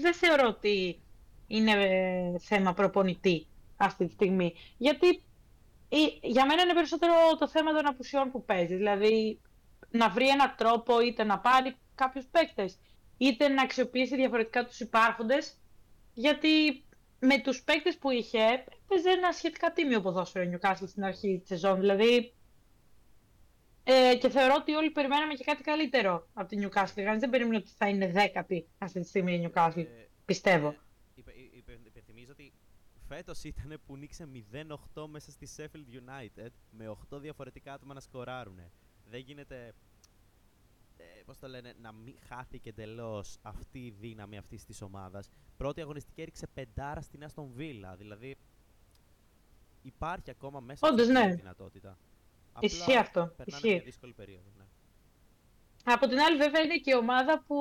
[0.00, 1.00] Δεν θεωρώ ότι
[1.46, 4.54] είναι ε, θέμα προπονητή αυτή τη στιγμή.
[4.76, 5.22] Γιατί
[6.20, 8.74] για μένα είναι περισσότερο το θέμα των απουσιών που παίζει.
[8.74, 9.40] Δηλαδή,
[9.90, 12.78] να βρει έναν τρόπο είτε να πάρει κάποιους παίκτες,
[13.26, 15.58] είτε να αξιοποιήσει διαφορετικά τους υπάρχοντες.
[16.14, 16.84] Γιατί
[17.18, 21.80] με τους παίκτες που είχε, έπαιζε ένα σχετικά τίμιο ποδόσφαιρο Newcastle στην αρχή της σεζόν.
[21.80, 22.34] Δηλαδή,
[23.84, 27.02] ε, και θεωρώ ότι όλοι περιμέναμε και κάτι καλύτερο από την Newcastle.
[27.04, 29.76] Κανείς δεν περίμενε ότι θα είναι δέκατη αυτή τη στιγμή η Newcastle.
[29.76, 30.68] Ε, πιστεύω.
[30.68, 31.22] Ε,
[31.86, 32.52] υπενθυμίζω ότι
[33.08, 34.28] φέτος ήταν που νίξε
[34.94, 38.58] 0-8 μέσα στη Sheffield United με 8 διαφορετικά άτομα να σκοράρουν.
[39.10, 39.74] Δεν γίνεται.
[41.24, 45.28] Ε, Πώς το λένε, να μην χάθηκε εντελώς αυτή η δύναμη αυτής της ομάδας.
[45.56, 47.94] Πρώτη αγωνιστική έριξε πεντάρα στην Aston Villa.
[47.98, 48.36] Δηλαδή
[49.82, 51.34] υπάρχει ακόμα μέσα Όντως, αυτή ναι.
[51.34, 51.98] δυνατότητα.
[52.60, 53.32] Ισχύει αυτό.
[53.36, 54.50] Περνάμε μια δύσκολη περίοδο.
[54.56, 54.64] Ναι.
[55.84, 57.56] Από την άλλη, βέβαια, είναι και η ομάδα που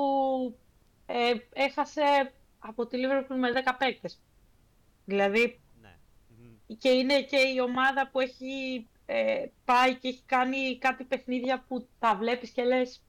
[1.05, 4.21] ε, έχασε από τη Liverpool με 10 παίκτες.
[5.05, 5.97] Δηλαδή, ναι.
[6.77, 11.87] και είναι και η ομάδα που έχει ε, πάει και έχει κάνει κάτι παιχνίδια που
[11.99, 13.03] τα βλέπεις και λες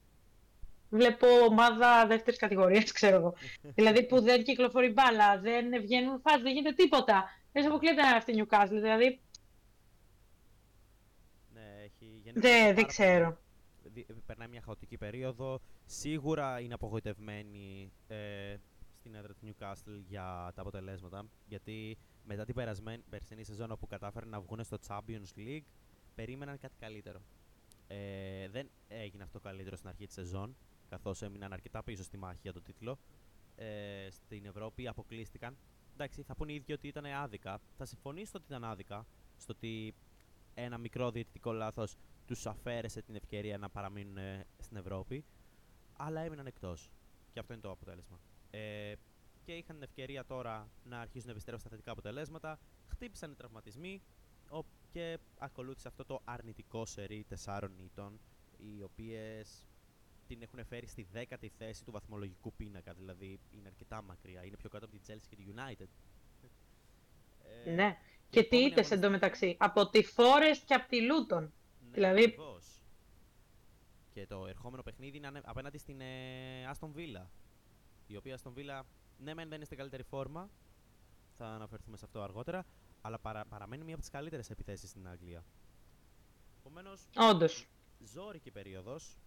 [0.95, 3.33] βλέπω ομάδα δεύτερης κατηγορίας, ξέρω εγώ.
[3.61, 7.23] δηλαδή που δεν κυκλοφορεί μπάλα, δεν βγαίνουν φάσεις, δεν γίνεται τίποτα.
[7.51, 9.19] Δεν αποκλείεται να αυτή η Newcastle, δηλαδή
[12.33, 13.37] Δεν, δεν ξέρω.
[14.25, 15.59] Περνάει μια χαοτική περίοδο.
[15.85, 18.55] Σίγουρα είναι απογοητευμένοι ε,
[18.99, 21.25] στην έδρα του Newcastle για τα αποτελέσματα.
[21.47, 25.63] Γιατί μετά την περασμένη, περσινή σεζόν όπου κατάφεραν να βγουν στο Champions League,
[26.15, 27.19] περίμεναν κάτι καλύτερο.
[27.87, 30.55] Ε, δεν έγινε αυτό καλύτερο στην αρχή της σεζόν,
[30.89, 32.99] καθώς έμειναν αρκετά πίσω στη μάχη για τον τίτλο.
[33.55, 35.57] Ε, στην Ευρώπη αποκλείστηκαν.
[35.93, 37.61] Εντάξει, θα πούνε οι ίδιοι ότι ήταν άδικα.
[37.77, 39.05] Θα συμφωνήσω ότι ήταν άδικα,
[39.37, 39.95] στο ότι
[40.53, 41.95] ένα μικρό διαιτητικό λάθος
[42.25, 45.25] τους αφαίρεσε την ευκαιρία να παραμείνουν ε, στην Ευρώπη,
[45.97, 46.91] αλλά έμειναν εκτός.
[47.31, 48.19] Και αυτό είναι το αποτέλεσμα.
[48.49, 48.93] Ε,
[49.43, 52.59] και είχαν την ευκαιρία τώρα να αρχίσουν να επιστρέψουν στα θετικά αποτελέσματα.
[52.87, 54.01] Χτύπησαν οι τραυματισμοί
[54.91, 58.19] και ακολούθησε αυτό το αρνητικό σερί τεσσάρων ήτων,
[58.57, 59.67] οι οποίες
[60.27, 62.93] την έχουν φέρει στη δέκατη θέση του βαθμολογικού πίνακα.
[62.93, 64.43] Δηλαδή είναι αρκετά μακριά.
[64.45, 65.87] Είναι πιο κάτω από τη Chelsea και τη United.
[67.65, 67.97] Ε, ναι.
[68.29, 71.49] Και, τι είτε εντωμεταξύ; Από τη Forest και από τη Luton.
[71.91, 72.23] Δηλαδή...
[72.23, 72.79] Ακριβώς.
[74.11, 77.25] Και το ερχόμενο παιχνίδι είναι απέναντι στην ε, Aston Villa.
[78.07, 78.81] Η οποία Aston Villa,
[79.17, 80.49] ναι, μεν δεν είναι στην καλύτερη φόρμα.
[81.37, 82.65] Θα αναφερθούμε σε αυτό αργότερα.
[83.01, 85.43] Αλλά παρα, παραμένει μία από τις καλύτερες επιθέσεις στην Αγγλία.
[86.59, 87.07] Επομένως.
[87.15, 87.65] Όντως.
[87.99, 89.17] Ζώρικη περίοδος.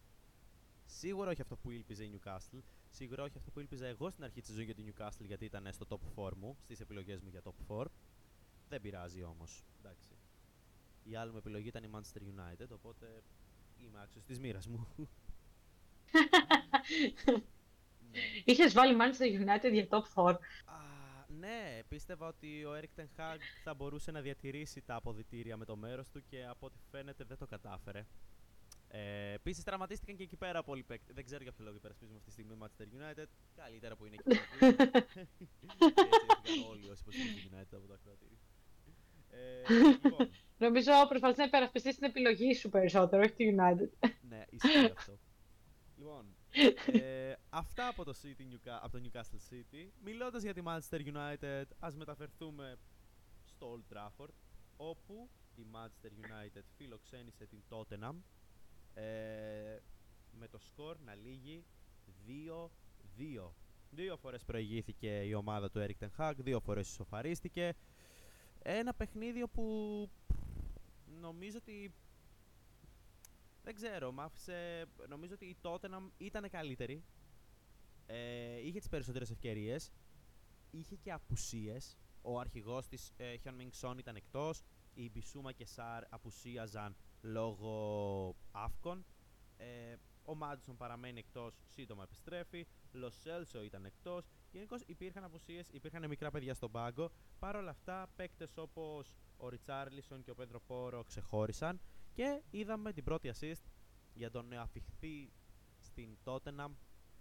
[0.90, 2.61] Σίγουρα όχι αυτό που ήλπιζε η Newcastle.
[2.90, 5.72] Σίγουρα όχι αυτό που ήλπιζα εγώ στην αρχή της ζωή για την Newcastle γιατί ήταν
[5.72, 7.87] στο top 4 μου, στις επιλογές μου για top 4.
[8.68, 9.64] Δεν πειράζει όμως.
[9.79, 10.12] Εντάξει.
[11.05, 13.22] Η άλλη μου επιλογή ήταν η Manchester United, οπότε
[13.79, 14.88] είμαι άξιος της μοίρας μου.
[18.44, 20.37] Είχες βάλει Manchester United για top 4.
[21.38, 25.77] ναι, πίστευα ότι ο Eric Ten Hag θα μπορούσε να διατηρήσει τα αποδητήρια με το
[25.77, 28.07] μέρος του και από ό,τι φαίνεται δεν το κατάφερε.
[28.90, 31.14] Ε, Επίσης, τραυματίστηκαν και εκεί πέρα πολλοί παίκτες.
[31.14, 33.27] Δεν ξέρω για ποιο λόγο υπερασπίζουμε αυτή τη στιγμή Manchester United.
[33.55, 35.07] Καλύτερα που είναι εκεί πέρα.
[35.14, 35.46] έτσι
[36.70, 38.38] όλοι όσοι υποστηρίζουν United από το ακροατήριο.
[39.31, 39.62] Ε,
[40.03, 44.11] λοιπόν, Νομίζω προσπαθείς να υπερασπιστείς την επιλογή σου περισσότερο, όχι τη United.
[44.29, 45.18] ναι, ισχύει αυτό.
[45.96, 46.37] Λοιπόν,
[46.92, 49.88] ε, αυτά από το, City, από το Newcastle City.
[50.03, 52.79] Μιλώντας για τη Manchester United, ας μεταφερθούμε
[53.44, 54.33] στο Old Trafford,
[54.77, 58.14] όπου η Manchester United φιλοξένησε την Tottenham
[58.98, 59.78] ε,
[60.30, 61.64] με το σκορ να λύγει
[62.26, 63.50] 2-2.
[63.90, 67.74] Δύο φορές προηγήθηκε η ομάδα του Eric Ten Hag, δύο φορές ισοφαρίστηκε.
[68.62, 70.08] Ένα παιχνίδι που
[71.20, 71.94] νομίζω ότι.
[73.62, 74.87] Δεν ξέρω, μ' άφησε.
[75.08, 77.04] Νομίζω ότι η Tottenham ήταν καλύτερη.
[78.06, 79.92] Ε, είχε τις περισσότερες ευκαιρίες.
[80.70, 81.96] Είχε και απουσίες.
[82.22, 84.62] Ο αρχηγός της ε, Χιον Μινγκ ήταν εκτός.
[84.94, 89.04] Οι Μπισούμα και Σαρ απουσίαζαν λόγω αύκων.
[89.57, 92.66] Ε, ο Μάντισον παραμένει εκτός, σύντομα επιστρέφει.
[92.92, 94.26] Λος Σέλσο ήταν εκτός.
[94.50, 97.11] Γενικώς υπήρχαν απουσίες, υπήρχαν μικρά παιδιά στον πάγκο.
[97.38, 101.81] Παρ' όλα αυτά, παίκτες όπως ο Ριτσάρλισον και ο Πέντρο Πόρο ξεχώρισαν.
[102.12, 103.62] Και είδαμε την πρώτη assist
[104.14, 105.33] για τον νεοαφιχθή
[105.78, 106.70] στην Tottenham,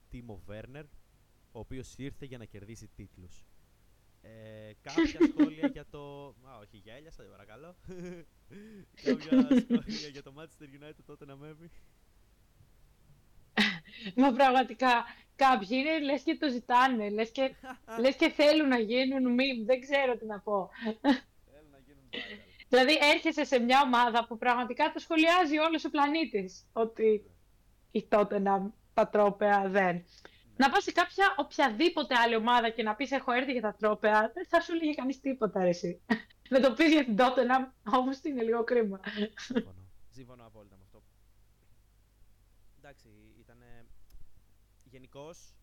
[0.09, 0.85] Τίμο Βέρνερ,
[1.51, 3.45] ο οποίος ήρθε για να κερδίσει τίτλους.
[4.27, 5.99] Ε, κάποια σχόλια για το.
[6.27, 7.75] Α, όχι, γέλιασα, δεν παρακαλώ.
[9.03, 11.71] κάποια σχόλια για το Manchester United τότε να μέβει.
[14.15, 17.55] Μα πραγματικά κάποιοι είναι λες και το ζητάνε, λες και,
[18.01, 20.69] λες και θέλουν να γίνουν meme, δεν ξέρω τι να πω.
[21.01, 22.65] Θέλουν να γίνουν viral.
[22.69, 27.31] δηλαδή έρχεσαι σε μια ομάδα που πραγματικά το σχολιάζει όλος ο πλανήτης, ότι
[27.91, 30.05] η τότε να τα τρόπαια δεν.
[30.57, 34.31] Να πας σε κάποια οποιαδήποτε άλλη ομάδα και να πεις έχω έρθει για τα τρόπαια,
[34.33, 36.01] δεν θα σου λέγει κανείς τίποτα ρε εσύ.
[36.49, 38.99] να το πεις για την τότε να όμως είναι λίγο κρίμα.
[39.35, 39.85] Σύμφωνο.
[40.09, 41.03] Σύμφωνο απόλυτα με αυτό.
[42.77, 43.07] Εντάξει,
[43.39, 43.57] ήταν.
[44.83, 45.53] Γενικώς,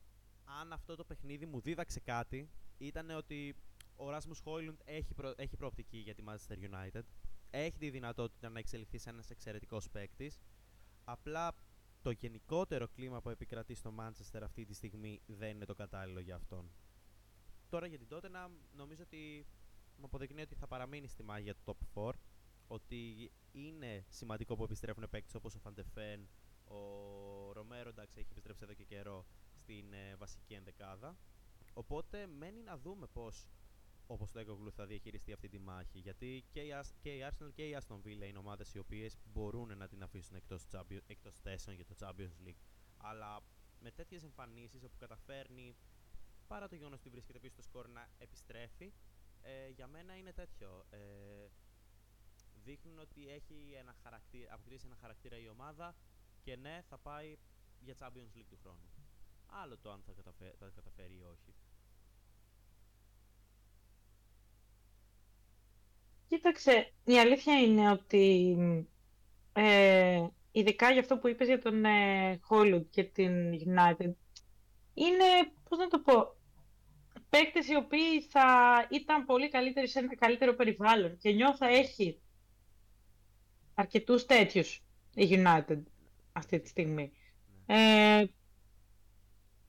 [0.60, 3.56] αν αυτό το παιχνίδι μου δίδαξε κάτι, ήταν ότι
[3.96, 5.34] ο Rasmus Χόιλουντ έχει, προ...
[5.36, 7.02] έχει προοπτική για τη Manchester United.
[7.50, 10.40] Έχει τη δυνατότητα να εξελιχθεί σε ένας εξαιρετικός παίκτης.
[11.04, 11.54] Απλά
[12.04, 16.34] το γενικότερο κλίμα που επικρατεί στο Manchester αυτή τη στιγμή δεν είναι το κατάλληλο για
[16.34, 16.70] αυτόν.
[17.68, 19.46] Τώρα για την Tottenham νομίζω ότι
[19.96, 22.12] μου αποδεικνύει ότι θα παραμείνει στη μάγια του top 4
[22.66, 26.28] ότι είναι σημαντικό που επιστρέφουν παίκτες όπως ο Φαντεφέν,
[26.64, 26.78] ο
[27.52, 31.16] Ρομέρο εντάξει έχει επιστρέψει εδώ και καιρό στην ε, βασική ενδεκάδα.
[31.74, 33.48] Οπότε μένει να δούμε πώς
[34.06, 35.98] όπως το Eggoglu θα διαχειριστεί αυτή τη μάχη.
[35.98, 39.76] Γιατί και η, και η Arsenal και η Aston Villa είναι ομάδες οι οποίες μπορούν
[39.76, 40.66] να την αφήσουν εκτός,
[41.06, 42.62] εκτός θέσεων για το Champions League.
[42.96, 43.42] Αλλά
[43.80, 45.76] με τέτοιες εμφανίσεις όπου καταφέρνει
[46.46, 48.92] παρά το γεγονός ότι βρίσκεται πίσω στο σκορ να επιστρέφει,
[49.42, 50.84] ε, για μένα είναι τέτοιο.
[50.90, 51.48] Ε,
[52.64, 55.94] δείχνουν ότι έχει ένα χαρακτήρα, αποκτήσει ένα χαρακτήρα η ομάδα
[56.42, 57.36] και ναι, θα πάει
[57.80, 58.88] για Champions League του χρόνου.
[59.46, 61.54] Άλλο το αν θα, καταφέρει, θα καταφέρει ή όχι.
[66.28, 68.56] Κοίταξε, η αλήθεια είναι ότι
[69.52, 74.12] ε, ειδικά για αυτό που είπες για τον ε, Hollywood και την United
[74.94, 75.24] είναι,
[75.68, 76.36] πώς να το πω,
[77.30, 78.46] παίκτες οι οποίοι θα
[78.90, 82.20] ήταν πολύ καλύτεροι σε ένα καλύτερο περιβάλλον και νιώθω έχει
[83.74, 84.82] αρκετούς τέτοιους
[85.14, 85.82] η United
[86.32, 87.12] αυτή τη στιγμή.
[87.66, 88.20] Ναι.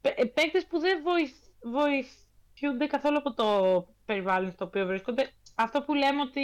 [0.02, 5.32] Ε, παίκτες που δεν βοηθ, βοηθούνται καθόλου από το περιβάλλον στο οποίο βρίσκονται.
[5.56, 6.42] Αυτό που λέμε ότι,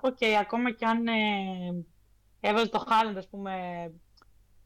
[0.00, 1.84] okay, ακόμα κι αν ε,
[2.40, 3.52] έβαζε το Χάλαντ, ας πούμε,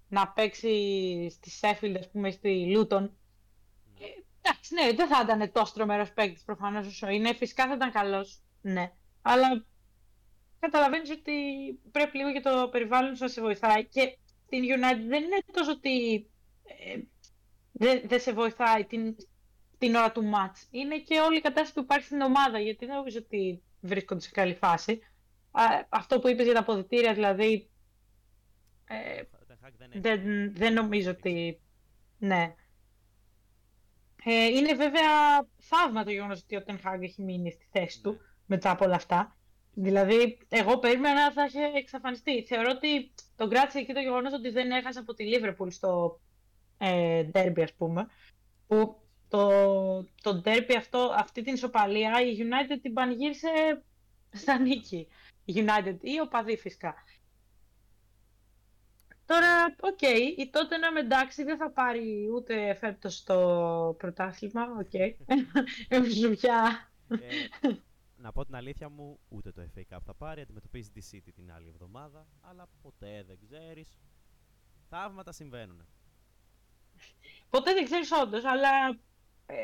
[0.08, 4.06] να παίξει στη Σέφιλντ, ας πούμε, στη Λούτον, ναι.
[4.06, 4.08] Ε,
[4.40, 7.34] εντάξει, ναι, δεν θα ήταν τόσο τρομερός παίκτης προφανώς όσο είναι.
[7.34, 8.92] Φυσικά θα ήταν καλός, ναι.
[9.22, 9.66] Αλλά
[10.58, 11.32] καταλαβαίνεις ότι
[11.90, 13.86] πρέπει λίγο και το περιβάλλον σου να σε βοηθάει.
[13.86, 16.26] Και την United δεν είναι τόσο ότι
[16.64, 17.00] ε,
[18.06, 19.16] δεν σε βοηθάει την,
[19.78, 20.68] την ώρα του ματς.
[20.70, 24.30] Είναι και όλη η κατάσταση που υπάρχει στην ομάδα, γιατί δεν νομίζω ότι βρίσκονται σε
[24.30, 25.00] καλή φάση.
[25.88, 27.70] αυτό που είπες για τα αποδητήρια, δηλαδή,
[28.84, 29.22] ε,
[30.00, 31.60] δεν, δεν νομίζω ότι...
[32.18, 32.54] Ναι.
[34.24, 38.18] Ε, είναι βέβαια θαύμα το γεγονός ότι ο Τενχάγκ έχει μείνει στη θέση του ναι.
[38.46, 39.36] μετά από όλα αυτά.
[39.74, 42.44] Δηλαδή, εγώ περίμενα να θα είχε εξαφανιστεί.
[42.44, 46.20] Θεωρώ ότι τον κράτησε εκεί το γεγονός ότι δεν έχασε από τη Λίβερπουλ στο
[46.78, 48.06] ε, derby, ας πούμε.
[48.66, 48.96] Που
[49.28, 49.48] το,
[50.02, 53.82] το derby αυτό, αυτή την ισοπαλία, η United την πανηγύρισε
[54.30, 55.08] στα νίκη.
[55.44, 56.94] Η United ή ο Παδί φυσικά.
[59.26, 64.90] Τώρα, οκ, okay, η τότε να εντάξει δεν θα πάρει ούτε φέτος το πρωτάθλημα, οκ.
[65.90, 66.36] Okay.
[66.36, 66.88] πια
[68.20, 70.40] να πω την αλήθεια μου, ούτε το FA Cup θα πάρει.
[70.40, 72.26] Αντιμετωπίζει τη City την άλλη εβδομάδα.
[72.40, 73.98] Αλλά ποτέ δεν ξέρεις.
[74.88, 75.86] Θαύματα συμβαίνουν.
[77.50, 78.98] Ποτέ δεν ξέρεις όντως, αλλά
[79.50, 79.56] ε,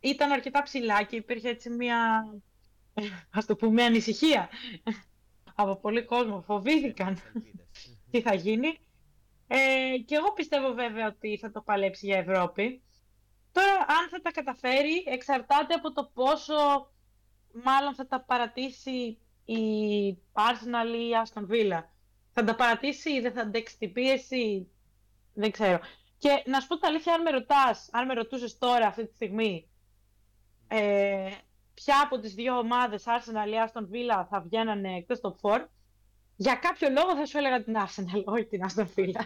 [0.00, 2.24] ήταν αρκετά ψηλά και υπήρχε έτσι μια.
[3.30, 4.48] ας το πούμε, ανησυχία
[5.54, 6.40] από πολύ κόσμο.
[6.40, 7.18] Φοβήθηκαν
[8.10, 8.78] τι θα γίνει.
[9.46, 12.82] Ε, και εγώ πιστεύω βέβαια ότι θα το παλέψει για Ευρώπη.
[13.52, 16.90] Τώρα, αν θα τα καταφέρει, εξαρτάται από το πόσο
[17.64, 19.62] μάλλον θα τα παρατήσει η
[20.32, 21.82] Arsenal ή η Aston Villa.
[22.32, 24.68] Θα τα παρατήσει ή δεν θα αντέξει την πίεση,
[25.34, 25.78] δεν ξέρω.
[26.18, 29.14] Και να σου πω τα αλήθεια, αν με ρωτάς, αν με ρωτούσες τώρα αυτή τη
[29.14, 29.68] στιγμή,
[30.68, 31.30] ε,
[31.74, 35.68] ποια από τις δύο ομάδες, Arsenal ή Aston Villa, θα βγαίνανε εκτός top 4,
[36.36, 39.22] για κάποιο λόγο θα σου έλεγα την Arsenal, όχι την Aston Villa.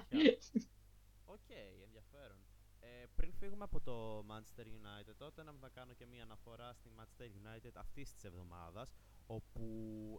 [3.42, 8.12] Φύγουμε από το Manchester United, τότε να κάνω και μία αναφορά στη Manchester United αυτής
[8.14, 8.94] της εβδομάδας,
[9.26, 9.62] όπου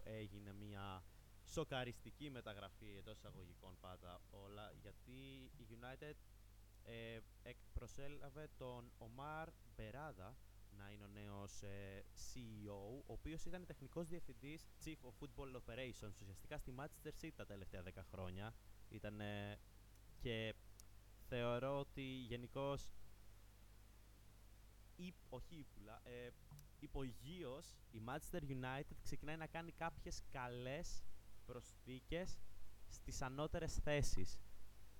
[0.04, 1.04] έγινε μία
[1.46, 6.14] σοκαριστική μεταγραφή εντός εισαγωγικών πάντα όλα, γιατί η United
[6.84, 7.20] ε,
[7.74, 10.36] προσέλαβε τον Ομάρ Μπεράδα
[10.78, 16.14] να είναι ο νέος ε, CEO, ο οποίος ήταν τεχνικός διευθυντής Chief of Football Operations
[16.22, 18.54] ουσιαστικά στη Manchester City τα τελευταία 10 χρόνια.
[18.90, 19.22] Ήταν
[20.20, 20.56] και
[21.28, 22.90] θεωρώ ότι γενικώς
[25.30, 26.30] όχι ύπουλα, ε,
[26.80, 31.04] υπογείως η Manchester United ξεκινάει να κάνει κάποιες καλές
[31.46, 32.40] προσθήκες
[32.88, 34.40] στις ανώτερες θέσεις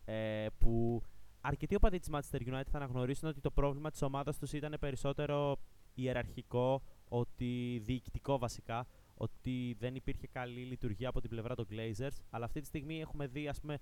[0.06, 1.04] ε, που
[1.46, 5.58] αρκετοί οπαδοί της Manchester United θα αναγνωρίσουν ότι το πρόβλημα της ομάδας τους ήταν περισσότερο
[5.94, 12.46] ιεραρχικό, ότι διοικητικό βασικά, ότι δεν υπήρχε καλή λειτουργία από την πλευρά των Glazers, αλλά
[12.46, 13.78] αυτή τη στιγμή έχουμε δει ας πούμε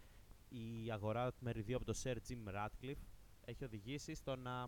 [0.49, 3.03] η αγορά του μεριδίου από τον Sir Jim Ratcliffe
[3.45, 4.67] έχει οδηγήσει στο να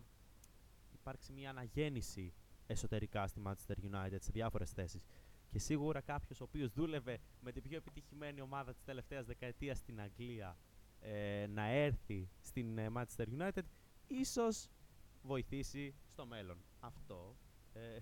[0.92, 2.32] υπάρξει μια αναγέννηση
[2.66, 5.04] εσωτερικά στη Manchester United σε διάφορες θέσεις.
[5.50, 10.00] Και σίγουρα κάποιος ο οποίος δούλευε με την πιο επιτυχημένη ομάδα της τελευταίας δεκαετίας στην
[10.00, 10.56] Αγγλία
[11.06, 13.62] ε, να έρθει στην ε, Manchester United
[14.06, 14.68] ίσως
[15.22, 16.58] βοηθήσει στο μέλλον.
[16.80, 17.36] Αυτό.
[17.72, 17.96] Ε,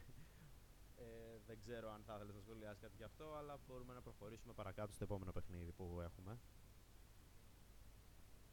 [0.97, 4.53] ε, δεν ξέρω αν θα ήθελες να σχολιάσεις κάτι γι' αυτό, αλλά μπορούμε να προχωρήσουμε
[4.53, 6.39] παρακάτω στο επόμενο παιχνίδι που έχουμε.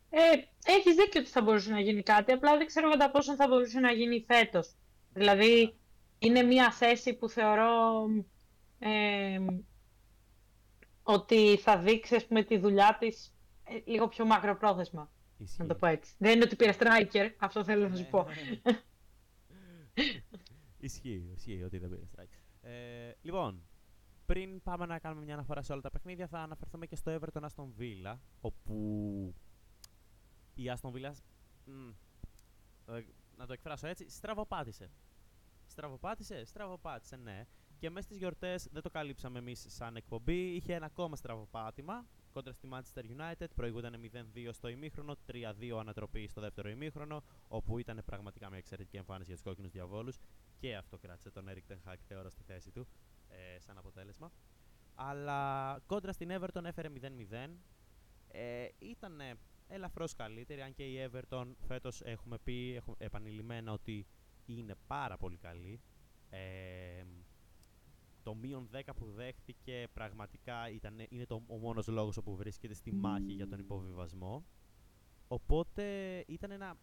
[0.10, 0.20] Ε,
[0.66, 3.80] έχεις δίκιο ότι θα μπορούσε να γίνει κάτι, απλά δεν ξέρω κατά πόσο θα μπορούσε
[3.80, 4.76] να γίνει φέτος.
[5.14, 5.76] Δηλαδή,
[6.20, 8.06] είναι μια θέση που θεωρώ
[8.80, 9.40] ε,
[11.04, 13.39] ότι θα δείξεις με τη δουλειά της ε,
[13.86, 15.12] λίγο πιο μακροπρόθεσμα.
[15.38, 15.62] Ισχύει.
[15.62, 16.14] Να το πω έτσι.
[16.18, 18.26] Δεν είναι ότι πήρε striker, αυτό θέλω να σου πω.
[20.80, 22.40] ισχύει, ισχύει ότι δεν πήρε striker.
[22.62, 23.64] Ε, λοιπόν,
[24.26, 27.42] πριν πάμε να κάνουμε μια αναφορά σε όλα τα παιχνίδια, θα αναφερθούμε και στο Everton
[27.42, 29.36] Aston Villa, όπου
[30.54, 31.12] η Aston Villa,
[32.86, 33.02] ε,
[33.38, 34.90] να το εκφράσω έτσι, στραβοπάτησε.
[35.68, 37.46] Στραβοπάτησε, στραβοπάτησε, ναι.
[37.78, 40.56] Και μέσα στις γιορτές δεν το καλύψαμε εμείς σαν εκπομπή.
[40.56, 43.48] Είχε ένα ακόμα στραβοπάτημα κόντρα στη Manchester United.
[43.56, 49.26] Προηγούνταν 0-2 στο ημίχρονο, 3-2 ανατροπή στο δεύτερο ημίχρονο, όπου ήταν πραγματικά μια εξαιρετική εμφάνιση
[49.28, 50.18] για τους κόκκινους διαβόλους.
[50.58, 52.88] Και αυτό κράτησε τον Eric Ten Hag, θεωρώ, στη θέση του
[53.28, 54.32] ε, σαν αποτέλεσμα.
[54.96, 57.50] Αλλά κόντρα στην Everton έφερε 0-0.
[58.28, 59.22] Ε, ήταν
[59.68, 64.06] ελαφρώς καλύτερη, αν και η Everton φέτος έχουμε πει έχουμε, επανειλημμένα ότι
[64.46, 65.82] είναι πάρα πολύ καλή.
[66.30, 67.04] Ε,
[68.30, 72.94] το μείον 10 που δέχτηκε πραγματικά ήταν, είναι το, ο μόνος λόγος όπου βρίσκεται στη
[72.94, 74.46] μάχη για τον υποβιβασμό.
[75.28, 75.84] Οπότε
[76.28, 76.78] ήταν ένα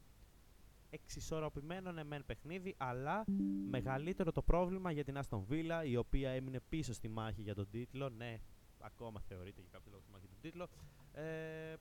[0.90, 3.24] εξισορροπημένο ναι μεν παιχνίδι, αλλά
[3.70, 7.70] μεγαλύτερο το πρόβλημα για την Aston Villa, η οποία έμεινε πίσω στη μάχη για τον
[7.70, 8.08] τίτλο.
[8.08, 8.40] Ναι,
[8.78, 10.68] ακόμα θεωρείται για κάποιο λόγο στη μάχη για τον τίτλο.
[11.12, 11.74] Ε,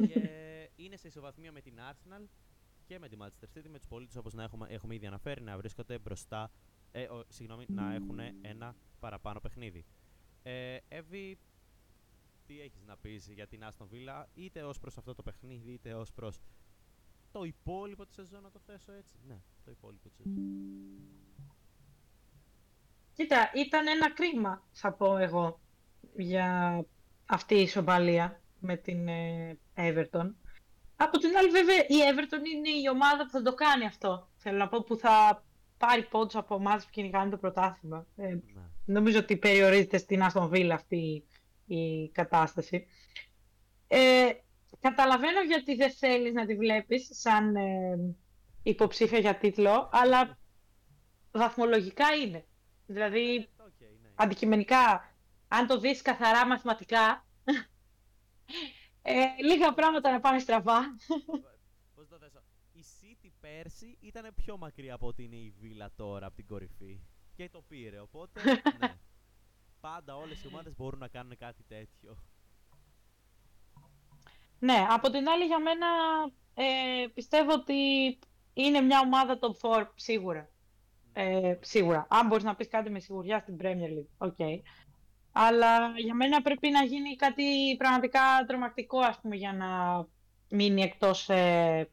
[0.08, 0.20] και
[0.76, 2.26] είναι σε ισοβαθμία με την Arsenal
[2.86, 5.56] και με τη Manchester City, με τους πολίτες όπως να έχουμε, έχουμε ήδη αναφέρει, να
[5.56, 6.50] βρίσκονται μπροστά
[6.92, 9.84] ε, ο, συγγνώμη, να έχουν ένα παραπάνω παιχνίδι.
[10.42, 11.38] Ε, Εύη,
[12.46, 15.94] τι έχεις να πεις για την Aston Villa, είτε ως προς αυτό το παιχνίδι, είτε
[15.94, 16.40] ως προς
[17.32, 20.42] το υπόλοιπο της σεζόν, να το θέσω έτσι; Ναι, το υπόλοιπο της σεζόν.
[23.12, 25.60] Κοίτα, ήταν ένα κρίμα, θα πω εγώ,
[26.16, 26.80] για
[27.26, 30.30] αυτή η ισοπαλία με την ε, Everton.
[30.96, 34.28] Από την άλλη, βέβαια, η Everton είναι η ομάδα που θα το κάνει αυτό.
[34.36, 35.44] Θέλω να πω που θα
[35.78, 38.06] πάρει πόντους από ομάδες που κυνηγάνε το πρωτάθλημα.
[38.16, 38.40] Ε, ναι.
[38.84, 41.24] Νομίζω ότι περιορίζεται στην Αστον Βίλα αυτή
[41.66, 42.86] η κατάσταση.
[43.88, 44.28] Ε,
[44.80, 48.16] καταλαβαίνω γιατί δεν θέλεις να τη βλέπεις σαν ε,
[48.62, 50.38] υποψήφια για τίτλο, αλλά
[51.32, 52.44] βαθμολογικά είναι.
[52.86, 54.08] Δηλαδή, ε, ναι.
[54.14, 55.14] αντικειμενικά,
[55.48, 57.26] αν το δεις καθαρά μαθηματικά,
[59.06, 60.80] ε, λίγα πράγματα να πάνε στραβά.
[61.94, 66.26] Πώς το θέσω; Η City πέρσι ήταν πιο μακριά από ότι είναι η Villa τώρα
[66.26, 67.00] από την κορυφή.
[67.34, 68.40] Και το πήρε, οπότε
[68.80, 68.98] ναι.
[69.80, 72.18] Πάντα όλες οι ομάδες μπορούν να κάνουν κάτι τέτοιο.
[74.58, 75.86] Ναι, από την άλλη για μένα
[76.54, 77.74] ε, πιστεύω ότι
[78.52, 80.48] είναι μια ομάδα top 4 σίγουρα.
[81.12, 82.06] Ε, σίγουρα.
[82.10, 84.60] Αν μπορείς να πεις κάτι με σιγουριά στην Premier League, okay.
[85.36, 89.68] Αλλά για μένα πρέπει να γίνει κάτι πραγματικά τρομακτικό, ας πούμε, για να
[90.56, 91.88] μείνει εκτός ε,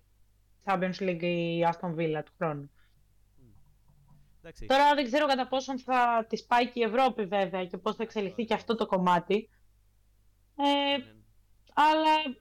[0.65, 2.71] Champions League η Aston Villa του χρόνου.
[4.67, 8.03] Τώρα δεν ξέρω κατά πόσον θα της πάει και η Ευρώπη βέβαια και πώς θα
[8.03, 9.49] εξελιχθεί και αυτό το κομμάτι.
[10.55, 11.13] Ε, ναι, ναι.
[11.73, 12.35] Αλλά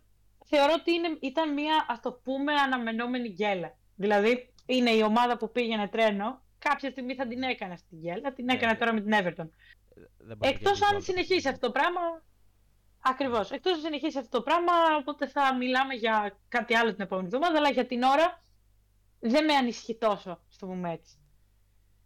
[0.44, 3.78] θεωρώ ότι είναι, ήταν μια, ας το πούμε, αναμενόμενη γκέλα.
[3.94, 8.32] Δηλαδή, είναι η ομάδα που πήγαινε τρένο, κάποια στιγμή θα την έκανε αυτή την γκέλα,
[8.32, 9.48] την ναι, έκανε τώρα με την Everton.
[10.40, 12.00] Ε, Εκτός αν συνεχίσει αυτό το πράγμα,
[13.02, 13.50] Ακριβώς.
[13.50, 17.58] Εκτός να συνεχίσει αυτό το πράγμα, οπότε θα μιλάμε για κάτι άλλο την επόμενη εβδομάδα,
[17.58, 18.42] αλλά για την ώρα
[19.18, 21.18] δεν με ανησυχεί τόσο, στο πούμε έτσι.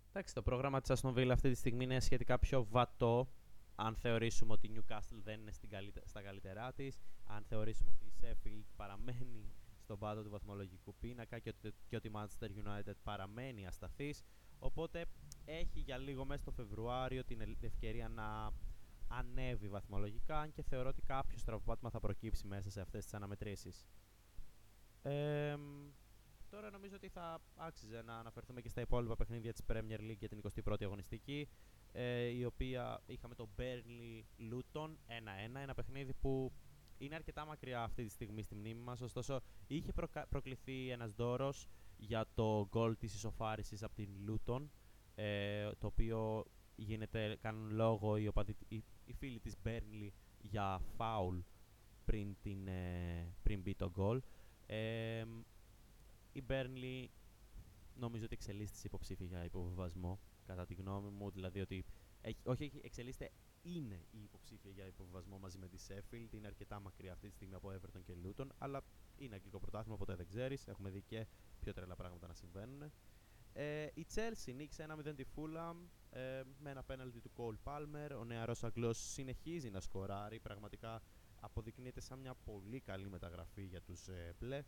[0.09, 3.29] Εντάξει, το πρόγραμμα της Aston Villa αυτή τη στιγμή είναι σχετικά πιο βατό
[3.75, 5.71] αν θεωρήσουμε ότι η Newcastle δεν είναι στην
[6.05, 9.53] στα καλύτερά της, αν θεωρήσουμε ότι η Sheffield παραμένει
[9.83, 14.23] στον πάτο του βαθμολογικού πίνακα και ότι, και ότι η Manchester United παραμένει ασταθής.
[14.59, 15.05] Οπότε
[15.45, 18.53] έχει για λίγο μέσα στο Φεβρουάριο την ευκαιρία να
[19.09, 23.87] ανέβει βαθμολογικά, αν και θεωρώ ότι κάποιο στραβοπάτημα θα προκύψει μέσα σε αυτές τις αναμετρήσεις.
[25.03, 25.57] Ε,
[26.51, 30.29] τώρα νομίζω ότι θα άξιζε να αναφερθούμε και στα υπόλοιπα παιχνίδια της Premier League για
[30.29, 31.49] την 21η αγωνιστική,
[31.93, 36.53] ε, η οποία είχαμε το Burnley Luton 1-1, ένα παιχνίδι που
[36.99, 39.93] είναι αρκετά μακριά αυτή τη στιγμή στη μνήμη μας, ωστόσο είχε
[40.29, 44.67] προκληθεί ένας δώρος για το γκολ της ισοφάρισης από την Luton,
[45.14, 46.44] ε, το οποίο
[46.77, 50.09] γίνεται, κάνουν λόγο οι, οπαδι, οι, οι φίλοι της Burnley
[50.40, 51.38] για φάουλ
[52.05, 54.22] πριν, την, ε, πριν μπει το γκολ.
[54.66, 55.24] Ε,
[56.33, 57.07] η Burnley
[57.94, 61.85] νομίζω ότι εξελίσσεται υποψήφια για υποβιβασμό, κατά τη γνώμη μου, δηλαδή ότι
[62.20, 63.31] έχει, όχι εξελίσσεται,
[63.62, 66.33] είναι η υποψήφια για υποβιβασμό μαζί με τη Sheffield.
[66.35, 68.85] Είναι αρκετά μακριά αυτή τη στιγμή από Everton και Luton, αλλά
[69.16, 70.68] είναι αγγλικό πρωτάθλημα, οπότε δεν ξέρεις.
[70.68, 71.27] Έχουμε δει και
[71.61, 72.92] πιο τρελά πράγματα να συμβαίνουν.
[73.57, 75.75] Ε, η Chelsea νίκησε 1-0 τη Fulham
[76.11, 78.17] ε, με ένα πέναλτι του Cole Palmer.
[78.19, 80.40] Ο νεαρός Αγγλός συνεχίζει να σκοράρει.
[80.40, 81.03] Πραγματικά
[81.40, 84.62] αποδεικνύεται σαν μια πολύ καλή μεταγραφή για τους ε, μπλε.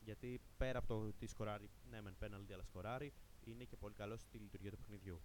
[0.00, 3.12] Γιατί πέρα από το ότι σκοράρει, ναι μεν πέναλτι αλλά σκοράρει,
[3.44, 5.20] είναι και πολύ καλός στη λειτουργία του παιχνιδιού.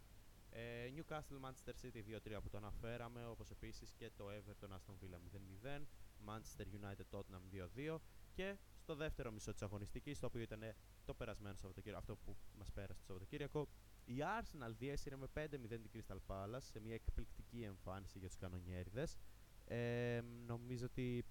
[0.50, 5.18] Ε, Newcastle Manchester City 2-3 που το αναφέραμε, όπως επίσης και το Everton Aston Villa
[5.68, 5.82] 0-0,
[6.26, 7.44] Manchester United Tottenham
[7.94, 7.98] 2-2
[8.34, 8.58] και
[8.90, 10.60] στο δεύτερο μισό της αγωνιστικής, το οποίο ήταν
[11.06, 13.68] το περασμένο Σαββατοκύριακο, αυτό που μας πέρασε το Σαββατοκύριακο,
[14.06, 19.18] η Arsenal διέσυρε με 5-0 την Crystal Palace σε μια εκπληκτική εμφάνιση για τους κανονιέριδες.
[19.66, 21.26] Ε, νομίζω ότι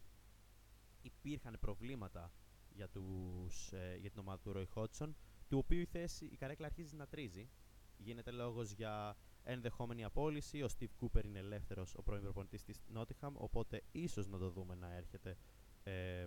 [1.02, 2.32] υπήρχαν προβλήματα
[2.70, 5.10] για, τους, ε, για την ομάδα του Roy Hodgson,
[5.48, 7.48] του οποίου η θέση η καρέκλα αρχίζει να τρίζει.
[7.96, 10.62] Γίνεται λόγος για ενδεχόμενη απόλυση.
[10.62, 14.74] Ο Steve Cooper είναι ελεύθερος, ο πρώην προπονητής της Nottingham, οπότε ίσως να το δούμε
[14.74, 15.36] να έρχεται
[15.82, 16.26] ε,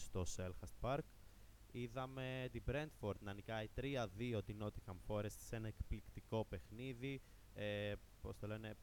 [0.00, 1.04] στο Selhurst Park.
[1.72, 7.20] Είδαμε την Brentford να νικάει 3-2 την Nottingham Forest σε ένα εκπληκτικό παιχνίδι.
[7.54, 8.74] Ε, πώς το λένε,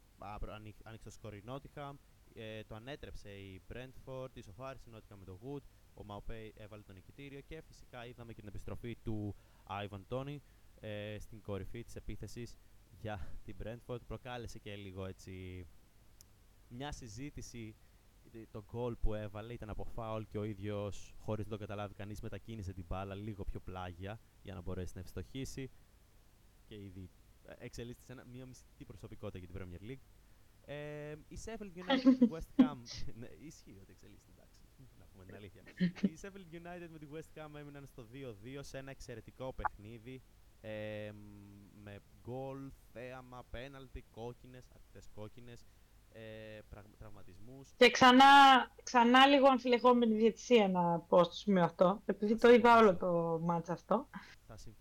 [0.83, 1.93] άνοιξε το σκορ η Nottingham.
[2.33, 5.63] Ε, το ανέτρεψε η Brentford, η σοφάρισε η Nottingham με το Wood.
[5.93, 9.35] Ο Maupay έβαλε το νικητήριο και φυσικά είδαμε και την επιστροφή του
[9.67, 10.37] Ivan Tony
[10.79, 12.57] ε, στην κορυφή της επίθεσης
[12.99, 13.99] για την Brentford.
[14.07, 15.67] Προκάλεσε και λίγο έτσι
[16.69, 17.75] μια συζήτηση
[18.51, 22.21] το γκολ που έβαλε ήταν από φάουλ και ο ίδιος, χωρίς να το καταλάβει κανείς,
[22.21, 25.69] μετακίνησε την μπάλα λίγο πιο πλάγια για να μπορέσει να ευστοχήσει.
[26.65, 27.09] Και ήδη
[27.43, 30.05] ε, εξελίσσεται σε μια μυστική προσωπικότητα για την Premier League.
[30.69, 32.77] Ε, η Sheffield United με τη West Ham.
[33.19, 34.59] ναι, ισχύει ότι εξελίσσεται, εντάξει.
[34.99, 35.61] Να πούμε την αλήθεια.
[36.13, 40.21] η Sheffield United με τη West Ham έμειναν στο 2-2 σε ένα εξαιρετικό παιχνίδι.
[40.61, 41.11] Ε,
[41.83, 45.65] με γκολ, θέαμα, πέναλτι, κόκκινες, αρκετές κόκκινες
[46.17, 46.59] ε,
[46.97, 47.73] τραυματισμούς.
[47.77, 48.25] Και ξανά,
[48.83, 53.69] ξανά λίγο αμφιλεγόμενη διαιτησία να πω στο σημείο αυτό, επειδή το είδα όλο το μάτς
[53.69, 54.07] αυτό.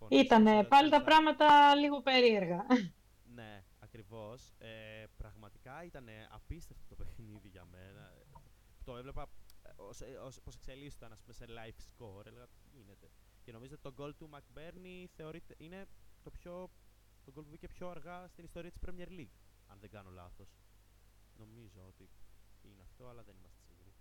[0.09, 2.65] Ήτανε πάλι τα πράγματα λίγο περίεργα.
[3.35, 4.53] Ναι, ακριβώς.
[4.57, 8.13] Ε, πραγματικά ήταν απίστευτο το παιχνίδι για μένα.
[8.83, 9.29] Το έβλεπα
[9.75, 13.09] ως, ως, ως εξελίσσονταν ας πούμε, σε live score, έλεγα τι γίνεται.
[13.43, 15.87] Και νομίζω ότι το goal του McBurney θεωρείται, είναι
[16.23, 16.69] το, πιο,
[17.25, 20.49] το goal που βγήκε πιο αργά στην ιστορία της Premier League, αν δεν κάνω λάθος.
[21.37, 22.09] Νομίζω ότι
[22.61, 23.93] είναι αυτό, αλλά δεν είμαστε σίγουροι.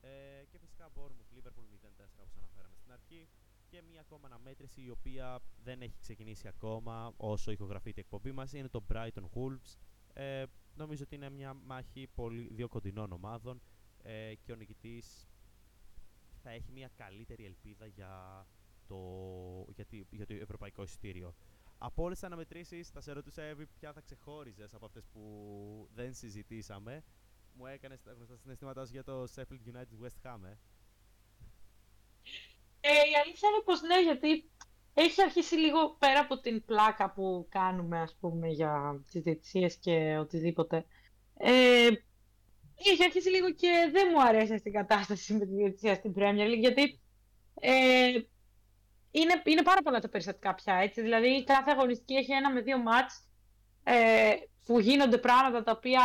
[0.00, 1.66] Ε, και φυσικά Bournemouth Liverpool
[2.02, 3.28] 0-4 όπως αναφέραμε στην αρχή
[3.68, 8.52] και μία ακόμα αναμέτρηση η οποία δεν έχει ξεκινήσει ακόμα όσο ηχογραφείται η εκπομπή μας
[8.52, 9.76] είναι το Brighton Wolves
[10.12, 13.60] ε, νομίζω ότι είναι μια μάχη πολύ, δύο κοντινών ομάδων
[14.02, 15.28] ε, και ο νικητής
[16.42, 18.46] θα έχει μια καλύτερη ελπίδα για
[18.86, 18.98] το,
[19.74, 21.34] για, για το ευρωπαϊκό εισιτήριο.
[21.78, 26.14] Από όλες τις αναμετρήσεις, θα σε ρωτούσα, Εύη, ποια θα ξεχώριζες από αυτές που δεν
[26.14, 27.04] συζητήσαμε.
[27.54, 30.56] Μου έκανες τα γνωστά συναισθήματά σου για το Sheffield United West Ham, ε.
[32.80, 34.50] ε η αλήθεια είναι πως ναι, γιατί
[34.94, 40.16] έχει αρχίσει λίγο πέρα από την πλάκα που κάνουμε, ας πούμε, για τις διετησίες και
[40.18, 40.84] οτιδήποτε.
[41.36, 41.88] Ε,
[42.74, 46.58] έχει αρχίσει λίγο και δεν μου αρέσει στην κατάσταση με τη διετησία στην Premier League,
[46.58, 47.00] γιατί
[47.60, 48.20] ε,
[49.16, 51.00] είναι, είναι πάρα πολλά τα περιστατικά πια, έτσι.
[51.02, 53.28] Δηλαδή, κάθε αγωνιστική έχει ένα με δύο μάτς
[53.82, 54.32] ε,
[54.64, 56.02] που γίνονται πράγματα τα οποία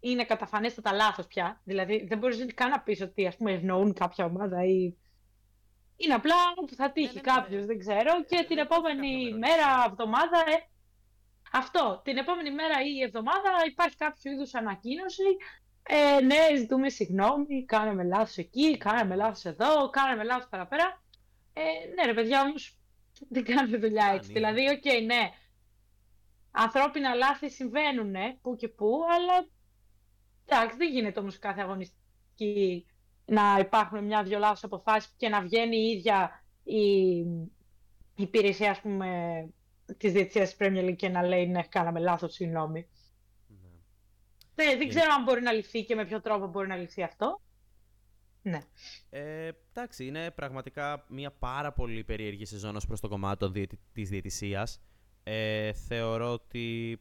[0.00, 1.60] είναι καταφανέστατα λάθος πια.
[1.64, 4.94] Δηλαδή, δεν μπορείς καν να πεις ότι, ας πούμε, ευνοούν κάποια ομάδα ή...
[5.96, 6.34] Είναι απλά
[6.66, 8.24] που θα τύχει ναι, ναι, ναι, κάποιο, δεν ξέρω.
[8.28, 10.68] Και την επόμενη μέρα, εβδομάδα, ε,
[11.52, 12.00] αυτό.
[12.04, 15.36] Την επόμενη μέρα ή εβδομάδα υπάρχει κάποιο είδους ανακοίνωση.
[15.82, 21.03] Ε, ναι, ζητούμε συγγνώμη, κάναμε λάθος εκεί, κάναμε λάθος εδώ, κάναμε λάθος παραπέρα.
[21.56, 21.62] Ε,
[21.94, 22.78] ναι, ρε παιδιά, όμως
[23.28, 24.32] δεν κάνετε δουλειά έτσι.
[24.32, 25.30] Δηλαδή, okay, ναι.
[26.50, 29.48] ανθρώπινα λάθη συμβαίνουν που και που, αλλά
[30.46, 32.86] εντάξει, δεν γίνεται όμως κάθε αγωνιστική
[33.24, 36.82] να υπάρχουν μια-δυο λάθος αποφάσεις και να βγαίνει η ίδια η,
[38.16, 39.08] υπηρεσία, ας πούμε,
[39.96, 42.88] της διαιτησίας της Premier League και να λέει ναι, κάναμε λάθος, συγγνώμη.
[43.46, 43.68] Ναι.
[44.54, 47.40] Δεν, δεν ξέρω αν μπορεί να λυθεί και με ποιο τρόπο μπορεί να λυθεί αυτό.
[48.46, 48.60] Ναι.
[49.10, 54.80] Ε, εντάξει, είναι πραγματικά μια πάρα πολύ περίεργη σεζόν ως προς το κομμάτι της διαιτησίας.
[55.22, 57.00] Ε, θεωρώ ότι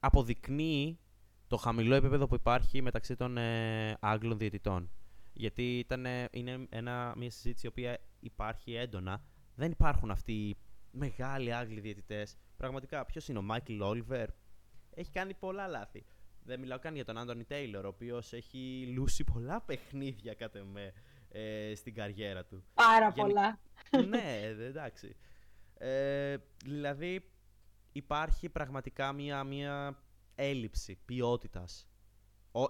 [0.00, 0.98] αποδεικνύει
[1.46, 4.90] το χαμηλό επίπεδο που υπάρχει μεταξύ των ε, Άγγλων διαιτητών.
[5.32, 9.22] Γιατί ήταν, είναι ένα, μια συζήτηση η οποία υπάρχει έντονα.
[9.54, 10.56] Δεν υπάρχουν αυτοί οι
[10.90, 12.36] μεγάλοι Άγγλοι διαιτητές.
[12.56, 14.28] Πραγματικά, ποιος είναι ο Μάικλ Όλιβερ;
[14.94, 16.04] Έχει κάνει πολλά λάθη.
[16.46, 20.92] Δεν μιλάω καν για τον Άντωνι Τέιλορ, ο οποίος έχει λούσει πολλά παιχνίδια κατά με
[21.28, 22.64] ε, στην καριέρα του.
[22.74, 23.60] Πάρα πολλά.
[24.08, 25.16] ναι, εντάξει.
[25.78, 27.30] Ε, δηλαδή
[27.92, 30.02] υπάρχει πραγματικά μια, μια
[30.34, 31.88] έλλειψη ποιότητας.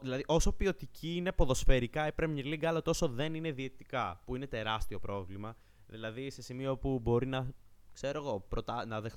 [0.00, 4.46] δηλαδή όσο ποιοτική είναι ποδοσφαιρικά η Premier League, αλλά τόσο δεν είναι διαιτητικά, που είναι
[4.46, 5.56] τεράστιο πρόβλημα.
[5.86, 7.52] Δηλαδή σε σημείο που μπορεί να
[7.94, 8.86] ξέρω εγώ, προτα...
[8.86, 9.14] να δεχ...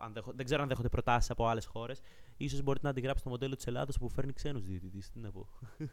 [0.00, 2.00] αν δεν ξέρω αν δέχονται προτάσεις από άλλες χώρες.
[2.50, 5.10] σω μπορείτε να αντιγράψετε το μοντέλο της Ελλάδα που φέρνει ξένους διαιτητή.
[5.12, 5.48] Τι να πω.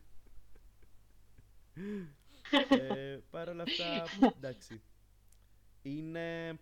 [2.69, 4.03] ε, Παρ' όλα αυτά,
[4.37, 4.81] εντάξει.
[5.81, 6.59] Είναι.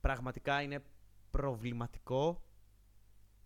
[0.00, 0.82] Πραγματικά είναι
[1.30, 2.42] προβληματικό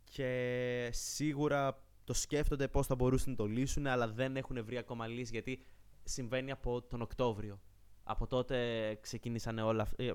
[0.04, 5.06] και σίγουρα το σκέφτονται πώς θα μπορούσαν να το λύσουν, αλλά δεν έχουν βρει ακόμα
[5.06, 5.64] λύση γιατί
[6.04, 7.60] συμβαίνει από τον Οκτώβριο
[8.05, 9.88] από τότε ξεκίνησαν όλα.
[9.96, 10.12] Ε,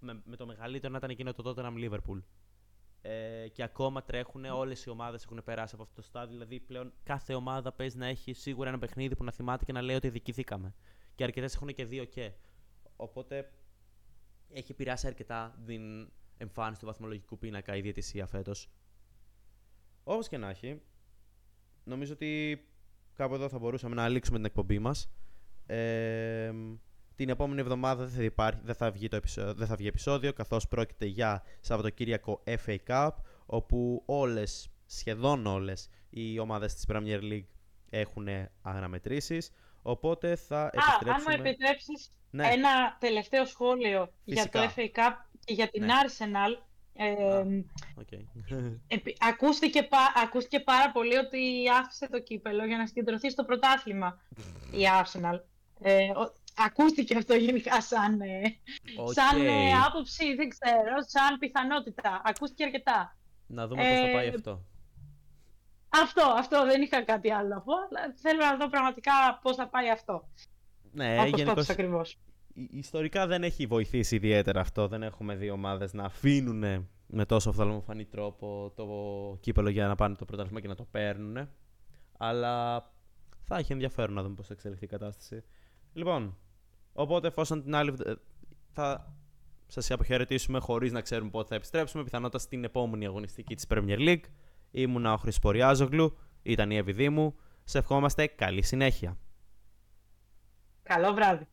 [0.00, 2.22] με, με το μεγαλύτερο να ήταν εκείνο το Tottenham Liverpool.
[3.02, 6.32] Ε, και ακόμα τρέχουν, όλες οι ομάδες έχουν περάσει από αυτό το στάδιο.
[6.32, 9.82] Δηλαδή πλέον κάθε ομάδα παίζει να έχει σίγουρα ένα παιχνίδι που να θυμάται και να
[9.82, 10.74] λέει ότι δικηθήκαμε.
[11.14, 12.32] Και αρκετές έχουν και δύο και.
[12.96, 13.52] Οπότε
[14.52, 18.70] έχει επηρεάσει αρκετά την εμφάνιση του βαθμολογικού πίνακα η διαιτησία φέτος.
[20.04, 20.82] Όπως και να έχει,
[21.84, 22.64] νομίζω ότι
[23.14, 25.10] κάπου εδώ θα μπορούσαμε να λήξουμε την εκπομπή μας.
[25.66, 26.52] Ε,
[27.18, 30.32] την επόμενη εβδομάδα δεν θα, υπάρχει, δεν θα, βγει, το επεισόδιο, δεν θα βγει επεισόδιο,
[30.32, 33.10] καθώς πρόκειται για Σαββατοκύριακο FA Cup,
[33.46, 37.46] όπου όλες, σχεδόν όλες, οι ομάδες της Premier League
[37.90, 38.28] έχουν
[38.62, 39.50] αναμετρήσεις.
[39.82, 41.12] Οπότε θα Α, επιστρέψουμε...
[41.12, 42.46] αν μου επιτρέψεις ναι.
[42.46, 45.12] ένα τελευταίο σχόλιο για το FA Cup
[45.44, 45.92] και για την ναι.
[46.04, 46.62] Arsenal.
[47.00, 47.52] Ε,
[48.00, 48.24] okay.
[49.30, 49.88] ακούστηκε,
[50.24, 51.40] ακούστηκε πάρα πολύ ότι
[51.80, 54.20] άφησε το κύπελο για να συγκεντρωθεί στο πρωτάθλημα
[54.70, 55.40] η Arsenal.
[55.80, 56.08] Ε,
[56.66, 58.24] ακούστηκε αυτό γενικά σαν, okay.
[58.24, 62.22] Ε, σαν ε, άποψη, δεν ξέρω, σαν πιθανότητα.
[62.24, 63.16] Ακούστηκε αρκετά.
[63.46, 64.64] Να δούμε πώς θα πάει ε, αυτό.
[65.88, 67.72] Αυτό, αυτό, δεν είχα κάτι άλλο να πω.
[68.14, 70.28] Θέλω να δω πραγματικά πώς θα πάει αυτό.
[70.92, 71.68] Ναι, γενικώς.
[71.68, 72.18] ακριβώς.
[72.70, 74.88] Ιστορικά δεν έχει βοηθήσει ιδιαίτερα αυτό.
[74.88, 78.86] Δεν έχουμε δύο ομάδες να αφήνουν με τόσο φθαλμοφανή τρόπο το
[79.40, 81.48] κύπελο για να πάνε το πρωτάθλημα και να το παίρνουν.
[82.18, 82.84] Αλλά
[83.42, 85.44] θα έχει ενδιαφέρον να δούμε πώς θα εξελιχθεί η κατάσταση.
[85.92, 86.36] Λοιπόν,
[86.98, 87.94] Οπότε, εφόσον την άλλη.
[88.72, 89.14] θα
[89.66, 92.04] σας αποχαιρετήσουμε χωρίς να ξέρουμε πότε θα επιστρέψουμε.
[92.04, 94.24] Πιθανότατα στην επόμενη αγωνιστική της Premier League.
[94.70, 97.36] Ήμουνα ο Χρυσποριάζογλου, ήταν η Εβιδήμου.
[97.64, 99.18] Σε ευχόμαστε καλή συνέχεια.
[100.82, 101.46] Καλό βράδυ.